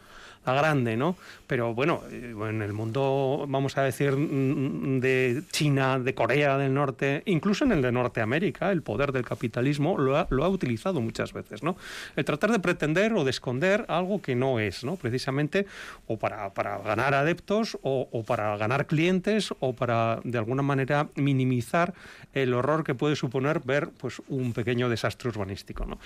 [0.45, 1.15] la Grande, ¿no?
[1.47, 7.65] Pero bueno, en el mundo, vamos a decir, de China, de Corea del Norte, incluso
[7.65, 11.63] en el de Norteamérica, el poder del capitalismo lo ha, lo ha utilizado muchas veces,
[11.63, 11.75] ¿no?
[12.15, 14.95] El tratar de pretender o de esconder algo que no es, ¿no?
[14.95, 15.65] Precisamente,
[16.07, 21.09] o para, para ganar adeptos, o, o para ganar clientes, o para, de alguna manera,
[21.15, 21.93] minimizar
[22.33, 25.99] el horror que puede suponer ver pues, un pequeño desastre urbanístico, ¿no?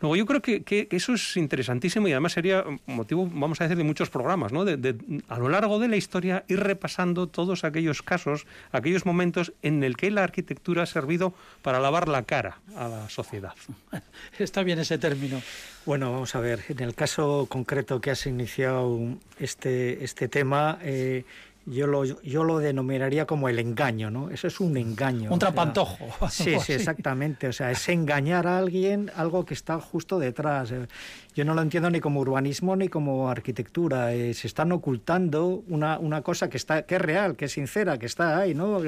[0.00, 3.64] Luego, yo creo que, que, que eso es interesantísimo y además sería motivo, vamos a
[3.64, 4.60] decir, de muchos programas, ¿no?
[5.28, 9.96] A lo largo de la historia ir repasando todos aquellos casos, aquellos momentos en el
[9.96, 13.54] que la arquitectura ha servido para lavar la cara a la sociedad.
[14.38, 15.40] Está bien ese término.
[15.86, 19.00] Bueno, vamos a ver, en el caso concreto que has iniciado
[19.38, 21.24] este, este tema, eh,
[21.66, 24.30] yo lo, yo lo denominaría como el engaño, ¿no?
[24.30, 25.30] Eso es un engaño.
[25.32, 26.06] Un trapantojo.
[26.20, 27.48] O sea, sí, sí, exactamente.
[27.48, 30.72] O sea, es engañar a alguien algo que está justo detrás.
[31.34, 34.12] Yo no lo entiendo ni como urbanismo ni como arquitectura.
[34.12, 37.98] Eh, se están ocultando una, una cosa que, está, que es real, que es sincera,
[37.98, 38.80] que está ahí, ¿no?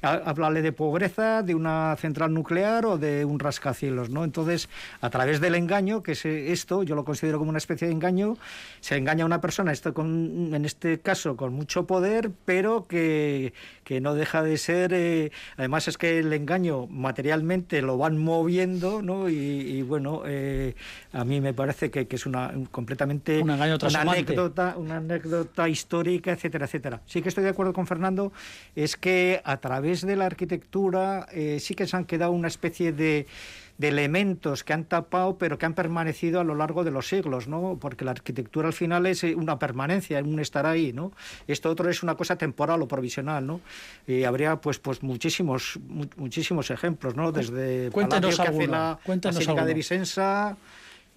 [0.00, 4.24] Háblale de pobreza, de una central nuclear o de un rascacielos, ¿no?
[4.24, 4.68] Entonces,
[5.00, 8.36] a través del engaño, que es esto, yo lo considero como una especie de engaño,
[8.80, 13.52] se engaña a una persona, esto con, en este caso con mucho poder, pero que,
[13.84, 14.92] que no deja de ser...
[14.92, 19.28] Eh, además es que el engaño materialmente lo van moviendo, ¿no?
[19.28, 20.74] Y, y bueno, eh,
[21.12, 25.68] a mí me parece que, que, es una completamente un engaño una anécdota, una anécdota
[25.68, 27.00] histórica, etcétera, etcétera.
[27.06, 28.32] Sí que estoy de acuerdo con Fernando,
[28.74, 32.92] es que a través de la arquitectura eh, sí que se han quedado una especie
[32.92, 33.26] de
[33.78, 37.48] de elementos que han tapado pero que han permanecido a lo largo de los siglos,
[37.48, 37.78] ¿no?
[37.80, 41.12] Porque la arquitectura al final es una permanencia, un estar ahí, ¿no?
[41.46, 43.60] Esto otro es una cosa temporal o provisional, ¿no?
[44.06, 47.32] Y habría pues pues muchísimos mu muchísimos ejemplos, ¿no?
[47.32, 48.64] Desde Cuéntanos Palacio que alguno.
[48.64, 49.74] hace la Cuéntanos de.
[49.74, 50.56] Vicenza,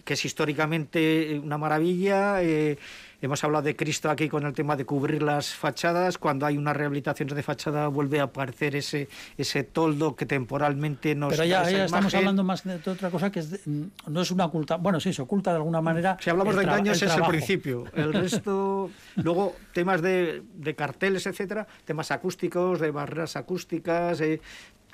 [0.04, 2.42] que es históricamente una maravilla.
[2.42, 2.78] Eh,
[3.22, 6.18] hemos hablado de Cristo aquí con el tema de cubrir las fachadas.
[6.18, 11.30] Cuando hay una rehabilitación de fachada vuelve a aparecer ese, ese toldo que temporalmente nos
[11.32, 13.62] Pero da ya, esa ya estamos hablando más de otra cosa que es de-
[14.08, 14.78] no es una oculta.
[14.78, 16.18] Bueno, sí, se oculta de alguna manera.
[16.20, 17.86] Si hablamos de engaños el es el principio.
[17.94, 24.42] El resto, luego temas de, de carteles, etcétera, temas acústicos, de barreras acústicas, eh,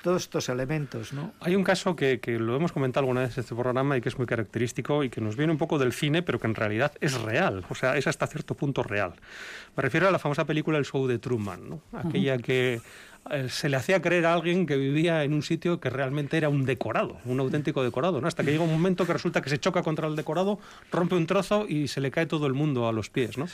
[0.02, 1.32] todos estos elementos, ¿no?
[1.40, 4.08] Hay un caso que, que, lo hemos comentado alguna vez en este programa y que
[4.08, 6.92] es muy característico y que nos viene un poco del cine, pero que en realidad
[7.00, 9.14] es real, o sea, es hasta cierto punto real.
[9.76, 11.82] Me refiero a la famosa película El show de Truman, ¿no?
[11.92, 12.80] aquella que
[13.48, 16.64] se le hacía creer a alguien que vivía en un sitio que realmente era un
[16.64, 18.28] decorado, un auténtico decorado, ¿no?
[18.28, 20.58] Hasta que llega un momento que resulta que se choca contra el decorado,
[20.90, 23.46] rompe un trozo y se le cae todo el mundo a los pies, ¿no?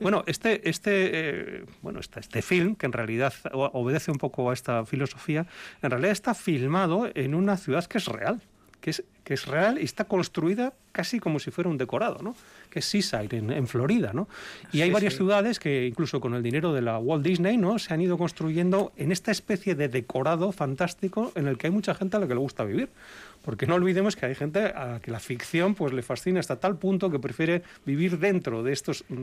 [0.00, 4.54] Bueno, este, este, eh, bueno, este, este film, que en realidad obedece un poco a
[4.54, 5.46] esta filosofía,
[5.82, 8.40] en realidad está filmado en una ciudad que es real,
[8.80, 12.34] que es, que es real y está construida casi como si fuera un decorado, ¿no?
[12.68, 14.10] que es Seaside, en, en Florida.
[14.12, 14.28] ¿no?
[14.72, 15.18] Y hay varias sí.
[15.18, 17.78] ciudades que incluso con el dinero de la Walt Disney ¿no?
[17.78, 21.94] se han ido construyendo en esta especie de decorado fantástico en el que hay mucha
[21.94, 22.88] gente a la que le gusta vivir.
[23.42, 26.56] Porque no olvidemos que hay gente a la que la ficción pues, le fascina hasta
[26.56, 29.22] tal punto que prefiere vivir dentro de estos mm,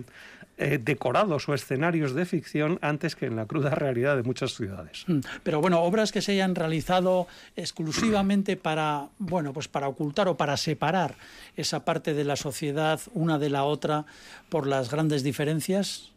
[0.57, 5.05] eh, decorados o escenarios de ficción antes que en la cruda realidad de muchas ciudades.
[5.07, 10.37] Mm, Pero bueno, obras que se hayan realizado exclusivamente para, bueno, pues para ocultar o
[10.37, 11.15] para separar
[11.55, 14.05] esa parte de la sociedad una de la otra
[14.49, 16.11] por las grandes diferencias.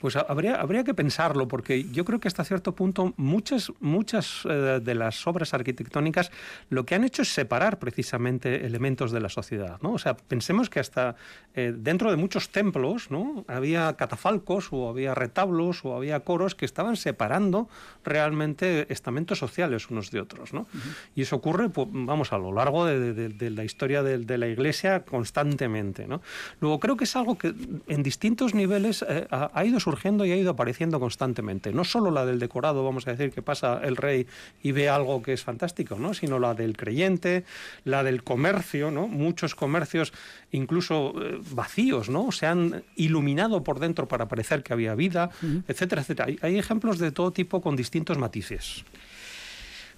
[0.00, 4.40] Pues ha- habría, habría que pensarlo, porque yo creo que hasta cierto punto muchas, muchas
[4.48, 6.30] eh, de las obras arquitectónicas
[6.70, 9.78] lo que han hecho es separar precisamente elementos de la sociedad.
[9.82, 9.92] ¿no?
[9.92, 11.16] O sea, pensemos que hasta
[11.54, 13.44] eh, dentro de muchos templos ¿no?
[13.46, 17.68] había catafalcos o había retablos o había coros que estaban separando
[18.04, 20.52] realmente estamentos sociales unos de otros.
[20.54, 20.66] ¿no?
[21.14, 24.38] Y eso ocurre, pues, vamos, a lo largo de, de- de la historia de, de
[24.38, 26.06] la Iglesia constantemente.
[26.06, 26.22] ¿no?
[26.60, 27.54] Luego creo que es algo que
[27.86, 29.89] en distintos niveles eh, ha, ha ido surgiendo
[30.24, 31.72] y ha ido apareciendo constantemente.
[31.72, 34.26] No solo la del decorado, vamos a decir, que pasa el rey
[34.62, 36.14] y ve algo que es fantástico, ¿no?
[36.14, 37.44] sino la del creyente,
[37.84, 39.06] la del comercio, ¿no?
[39.06, 40.12] muchos comercios
[40.52, 42.32] incluso eh, vacíos, ¿no?
[42.32, 45.30] se han iluminado por dentro para parecer que había vida,
[45.68, 46.28] etcétera, etcétera.
[46.28, 48.84] Hay, hay ejemplos de todo tipo con distintos matices.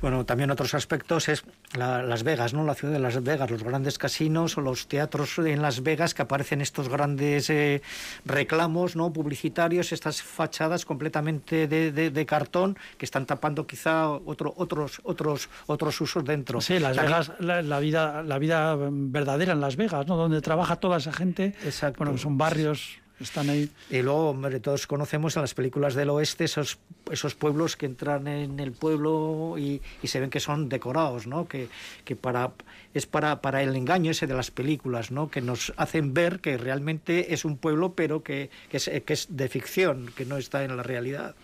[0.02, 1.44] Bueno, también otros aspectos es
[1.74, 2.64] la- Las Vegas, ¿no?
[2.64, 6.22] La ciudad de Las Vegas, los grandes casinos o los teatros en Las Vegas que
[6.22, 7.82] aparecen estos grandes eh,
[8.24, 9.12] reclamos, ¿no?
[9.12, 15.48] Publicitarios, estas fachadas completamente de, de- de cartón que están tapando quizá otro, otros, otros,
[15.66, 16.60] otros usos dentro.
[16.60, 20.16] Sí, Las También- Vegas, la, la vida, la vida verdadera en Las Vegas, ¿no?
[20.16, 21.54] Donde trabaja toda esa gente.
[21.64, 22.02] Exacto.
[22.04, 23.70] Bueno, son barrios, están ahí.
[23.90, 26.78] Y luego, hombre, todos conocemos en las películas del oeste esos,
[27.10, 31.46] esos pueblos que entran en el pueblo y, y se ven que son decorados, ¿no?
[31.46, 31.68] Que,
[32.04, 32.52] que para,
[32.94, 35.30] es para, para el engaño ese de las películas, ¿no?
[35.30, 39.26] Que nos hacen ver que realmente es un pueblo, pero que, que, es, que es
[39.30, 41.34] de ficción, que no está en la realidad.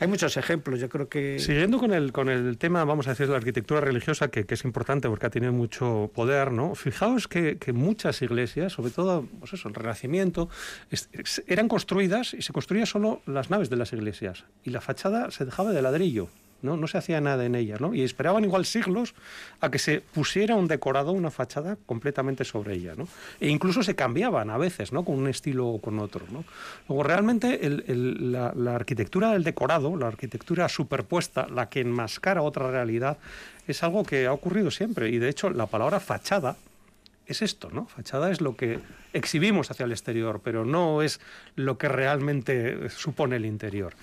[0.00, 1.38] Hay muchos ejemplos, yo creo que...
[1.38, 4.54] Siguiendo con el, con el tema, vamos a decir, de la arquitectura religiosa, que, que
[4.54, 6.74] es importante porque ha tenido mucho poder, ¿no?
[6.74, 10.48] Fijaos que, que muchas iglesias, sobre todo pues eso, el Renacimiento,
[10.90, 11.08] es-
[11.46, 14.44] eran construidas y se construían solo las naves de las iglesias.
[14.64, 16.28] Y la fachada se dejaba de ladrillo.
[16.62, 16.76] ¿No?
[16.76, 17.94] no se hacía nada en ellas, ¿no?
[17.94, 19.14] Y esperaban igual siglos
[19.60, 23.08] a que se pusiera un decorado, una fachada completamente sobre ella, ¿no?
[23.40, 25.04] E incluso se cambiaban a veces, ¿no?
[25.04, 26.44] Con un estilo o con otro, ¿no?
[26.88, 32.42] Luego, realmente, el- el- la, la arquitectura del decorado, la arquitectura superpuesta, la que enmascara
[32.42, 33.18] otra realidad,
[33.66, 35.08] es algo que ha ocurrido siempre.
[35.10, 36.56] Y, de hecho, la palabra fachada
[37.30, 37.86] es esto, ¿no?
[37.86, 38.78] Fachada es lo que
[39.12, 41.20] exhibimos hacia el exterior, pero no es
[41.56, 43.94] lo que realmente supone el interior.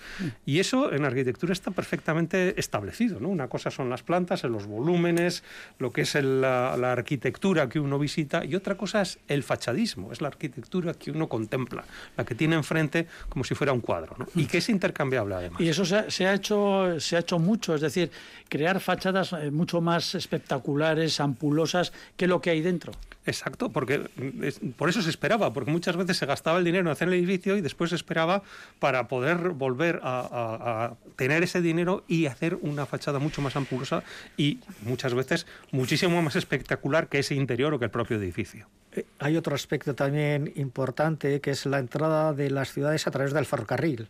[0.46, 3.30] Y eso en arquitectura está perfectamente establecido, ¿no?
[3.30, 5.44] Una cosa son las plantas, los volúmenes,
[5.80, 9.44] lo que es el- la, la arquitectura que uno visita, y otra cosa es el
[9.44, 11.86] fachadismo, es la arquitectura que uno contempla,
[12.18, 14.28] la que tiene enfrente como si fuera un cuadro, ¿no?
[14.36, 15.62] Y que es intercambiable además.
[15.62, 18.12] Y eso se ha, se ha hecho, se ha hecho mucho, es decir,
[18.50, 22.92] crear fachadas eh, mucho más espectaculares, ampulosas, que lo que hay dentro.
[23.26, 26.84] Exacto, porque mm, es- por eso se esperaba, porque muchas veces se gastaba el dinero
[26.86, 28.42] en hacer el edificio y después se esperaba
[28.80, 33.56] para poder volver a, a- a tener ese dinero y hacer una fachada mucho más
[33.56, 34.04] ampulosa
[34.38, 38.68] y muchas veces muchísimo más espectacular que ese interior o que el propio edificio.
[38.94, 43.34] Eh, Hay otro aspecto también importante que es la entrada de las ciudades a través
[43.34, 44.08] del ferrocarril.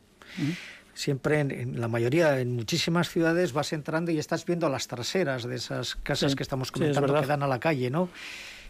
[0.94, 5.44] Siempre, en, en la mayoría, en muchísimas ciudades vas entrando y estás viendo las traseras
[5.44, 8.10] de esas casas Sí, que estamos sí, es comentando que dan a la calle, ¿no?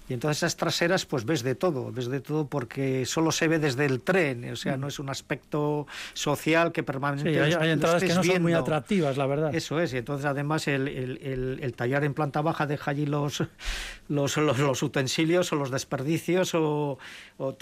[0.10, 3.60] Y entonces esas traseras, pues ves de todo, ves de todo porque solo se ve
[3.60, 7.60] desde el tren, o sea, no es un aspecto social que Sí, permanentemente hay, lo
[7.62, 8.60] hay entradas que no son muy viendo.
[8.60, 9.54] atractivas, la verdad.
[9.54, 13.06] Eso es, y entonces además el, el, el- el tallar en planta baja deja allí
[13.06, 13.44] los,
[14.08, 16.98] los, los, los utensilios o los desperdicios o,
[17.38, 17.58] o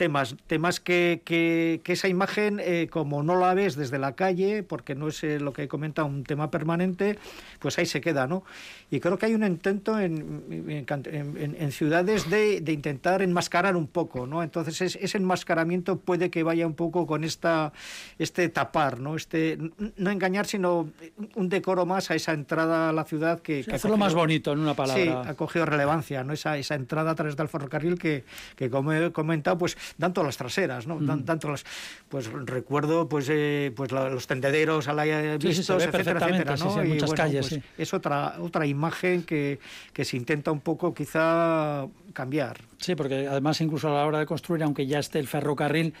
[0.00, 4.62] temas, temas que, que, que esa imagen, eh, como no la ves desde la calle,
[4.62, 7.18] porque no es eh, lo que comenta un tema permanente,
[7.58, 8.42] pues ahí se queda, ¿no?
[8.90, 10.42] Y creo que hay un intento en,
[10.88, 14.42] en, ciudades de, de intentar enmascarar un poco, ¿no?
[14.42, 17.72] Entonces es- ese enmascaramiento puede que vaya un poco con esta
[18.18, 19.16] este tapar, ¿no?
[19.16, 19.58] Este
[19.98, 20.88] no engañar, sino
[21.34, 24.20] un decoro más a esa entrada a la ciudad que, que ha Hacerlo más cogido-
[24.22, 25.30] bonito, en una Sí, palabra.
[25.30, 26.32] ha cogido relevancia, ¿no?
[26.32, 28.24] Esa, esa entrada a través del ferrocarril que,
[28.56, 30.98] que como he comentado, pues tanto las traseras, ¿no?
[31.00, 31.64] Dan- Tanto las,
[32.08, 35.10] pues recuerdo, pues, eh, pues la- los tendederos a la Sí,
[35.40, 36.74] sí, vistos, ve etcétera, etcétera, sí, ¿no?
[36.74, 37.68] sí, Y, muchas calles, pues, sí.
[37.78, 39.58] Es otra, otra imagen que,
[39.92, 42.58] que se intenta un poco quizá cambiar.
[42.78, 45.94] Sí, porque además incluso a la hora de construir, aunque ya esté el ferrocarril,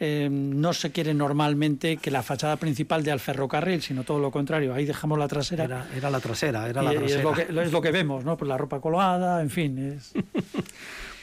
[0.00, 4.32] eh, no se quiere normalmente que la fachada principal dé al ferrocarril, sino todo lo
[4.32, 4.74] contrario.
[4.74, 5.64] Ahí dejamos la trasera.
[5.64, 7.18] Era, era la trasera, era y, la y trasera.
[7.18, 8.36] es, lo que, es lo que vemos, ¿no?
[8.36, 9.78] Pues la ropa colgada, en fin.
[9.78, 10.12] Es...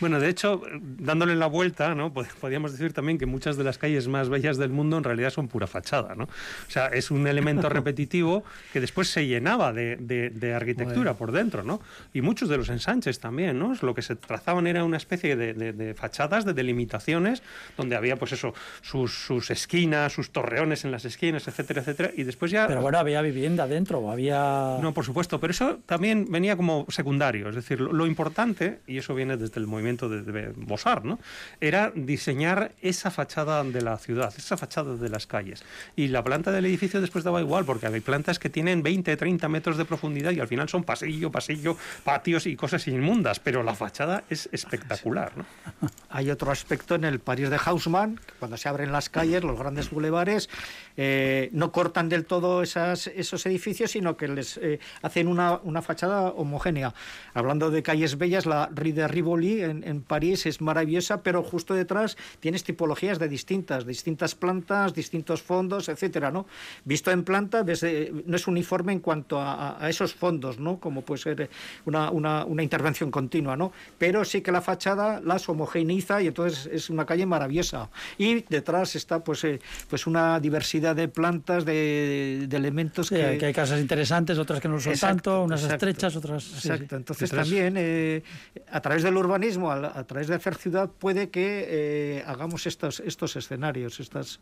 [0.02, 2.14] Bueno, de hecho, dándole la vuelta, ¿no?
[2.14, 5.30] Pod- Podríamos decir también que muchas de las calles más bellas del mundo en realidad
[5.30, 6.26] son pura fachada, ¿no?
[6.26, 8.44] O sea, es un elemento repetitivo
[8.74, 11.80] que después se llenaba de, de- de arquitectura por dentro, ¿no?
[12.14, 13.74] Y muchos de los ensanches también, ¿no?
[13.82, 17.44] Lo que se trazaban era una especie de, de- fachadas, de delimitaciones,
[17.78, 22.12] donde había, pues eso, sus, sus esquinas, sus torreones en las esquinas, etcétera, etcétera.
[22.18, 22.68] Y después ya...
[22.68, 24.78] Pero bueno, había vivienda dentro, o había...
[24.82, 27.50] No, por supuesto, pero eso también venía como secundario.
[27.50, 31.20] Es decir, lo, lo importante, y eso viene desde el movimiento de, de Bosar, ¿no?
[31.60, 35.64] era diseñar esa fachada de la ciudad, esa fachada de las calles.
[35.96, 39.48] Y la planta del edificio después daba igual, porque hay plantas que tienen 20, 30
[39.50, 43.76] metros de profundidad y al final son pasillo, pasillo, patios y cosas inmundas, pero la
[43.76, 45.34] fachada es espectacular.
[45.38, 45.46] ¿no?
[46.10, 49.90] Hay otro aspecto en el París de Haussmann, cuando se abren las calles, los grandes
[49.90, 50.50] bulevares,
[50.98, 56.30] eh, no cortan del todo esos edificios, sino que les eh, hacen una, una fachada
[56.30, 56.94] homogénea.
[57.34, 61.74] Hablando de calles bellas, la Rue de Rivoli en, en París es maravillosa, pero justo
[61.74, 66.46] detrás tienes tipologías de distintas, distintas plantas, distintos fondos, etcétera, ¿no?
[66.86, 70.80] Visto en planta, eh, no es uniforme en cuanto a, esos fondos, ¿no?
[70.80, 71.50] Como puede ser
[71.86, 73.72] una, una, una intervención continua, ¿no?
[73.98, 77.90] Pero sí que la fachada las homogeneiza y entonces es una calle maravillosa.
[78.18, 79.60] Y detrás está pues, eh,
[79.90, 83.38] pues una diversidad de plantas, de, de elementos Sí, que...
[83.38, 86.44] que hay casas interesantes, otras que no lo son Exacto, tanto, unas exacto, estrechas, otras...
[86.44, 86.70] sí.
[86.70, 88.24] Exacto, entonces también eh,
[88.70, 93.00] a través del urbanismo, a, a través de hacer ciudad, puede que eh, hagamos estos,
[93.00, 94.40] estos escenarios, estas,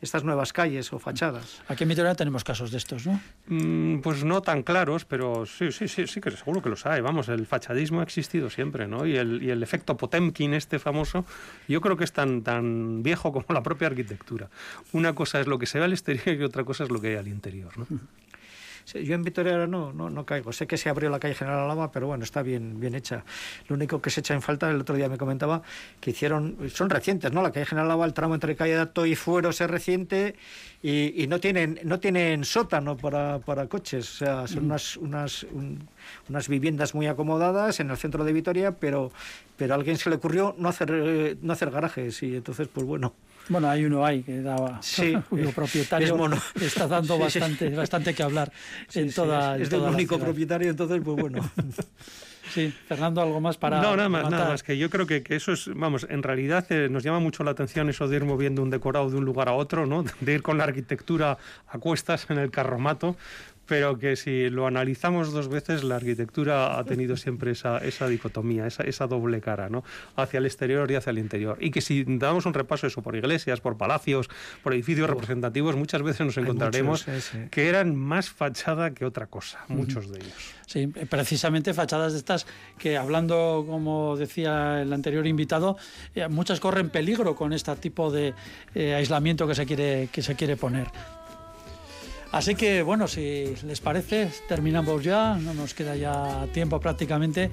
[0.00, 1.60] estas nuevas calles o fachadas.
[1.66, 3.20] Aquí en Vitoria tenemos casos de estos, ¿no?
[3.48, 7.00] Mm, Pues no tan claros, pero sí, sí, sí, sí que seguro que los hay.
[7.00, 9.06] Vamos, el fachadismo ha existido siempre, ¿no?
[9.06, 11.24] Y el, y el efecto Potemkin, este famoso,
[11.66, 14.48] yo creo que es tan, tan viejo como la propia arquitectura.
[14.92, 17.08] Una cosa es lo que se ve al exterior y otra cosa es lo que
[17.08, 17.86] hay al interior, ¿no?
[18.90, 20.50] Sí, Yo en Vitoria ahora no, no, no caigo.
[20.50, 23.22] Sé que se abrió la calle General Alaba, pero bueno, está bien, bien hecha.
[23.68, 25.60] Lo único que se echa en falta, el otro día me comentaba,
[26.00, 27.42] que hicieron, son recientes, ¿no?
[27.42, 30.36] La calle General Alaba, el tramo entre calle Dato y Fueros es reciente
[30.82, 34.08] y, y no tienen no tienen sótano para, para coches.
[34.10, 35.86] O sea, son unas, unas, un-
[36.28, 39.10] unas viviendas muy acomodadas en el centro de Vitoria, pero,
[39.56, 42.86] pero a alguien se le ocurrió no hacer, eh, no hacer garajes y entonces, pues
[42.86, 43.12] bueno.
[43.50, 46.36] Bueno, hay uno ahí que daba, Sí, cuyo propietario es mono.
[46.60, 47.38] está dando Sí, sí.
[47.40, 48.52] bastante, bastante que hablar
[48.88, 50.26] Sí, en sí, toda, es, en es del único ciudad.
[50.26, 51.50] propietario, entonces, pues bueno.
[52.54, 54.48] Sí, Fernando, algo más para no, nada más, nada rematar?
[54.52, 54.62] más.
[54.62, 57.50] Que yo creo que, que eso es, vamos, en realidad eh, nos llama mucho la
[57.50, 60.02] atención eso de ir moviendo un decorado de un lugar a otro, ¿no?
[60.20, 61.36] De ir con la arquitectura
[61.68, 63.16] a cuestas en el carromato,
[63.68, 68.66] pero que si lo analizamos dos veces, la arquitectura ha tenido siempre esa, esa dicotomía,
[68.66, 69.84] esa, esa doble cara, ¿no?
[70.16, 71.58] Hacia el exterior y hacia el interior.
[71.60, 74.30] Y que si damos un repaso eso por iglesias, por palacios,
[74.62, 77.48] por edificios representativos, muchas veces nos encontraremos muchos, sí, sí.
[77.50, 80.54] que eran más fachada que otra cosa, muchos de ellos.
[80.66, 82.46] Sí, precisamente fachadas de estas
[82.78, 85.76] que hablando, como decía el anterior invitado,
[86.14, 88.34] eh, muchas corren peligro con este tipo de
[88.74, 90.88] eh, aislamiento que se quiere que se quiere poner.
[92.30, 97.50] Así que bueno, si les parece, terminamos ya, no nos queda ya tiempo prácticamente.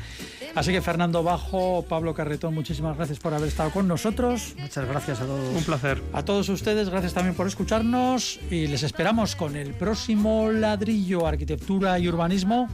[0.53, 4.53] Así que Fernando Bajo, Pablo Carretón, muchísimas gracias por haber estado con nosotros.
[4.57, 5.55] Muchas gracias a todos.
[5.55, 6.01] Un placer.
[6.13, 11.97] A todos ustedes, gracias también por escucharnos y les esperamos con el próximo ladrillo, arquitectura
[11.97, 12.67] y urbanismo,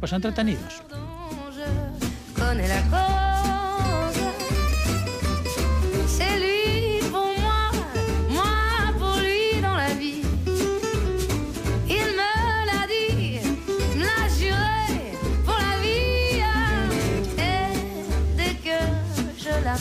[0.00, 0.82] pues entretenidos.
[2.36, 2.70] Con el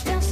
[0.05, 0.26] I've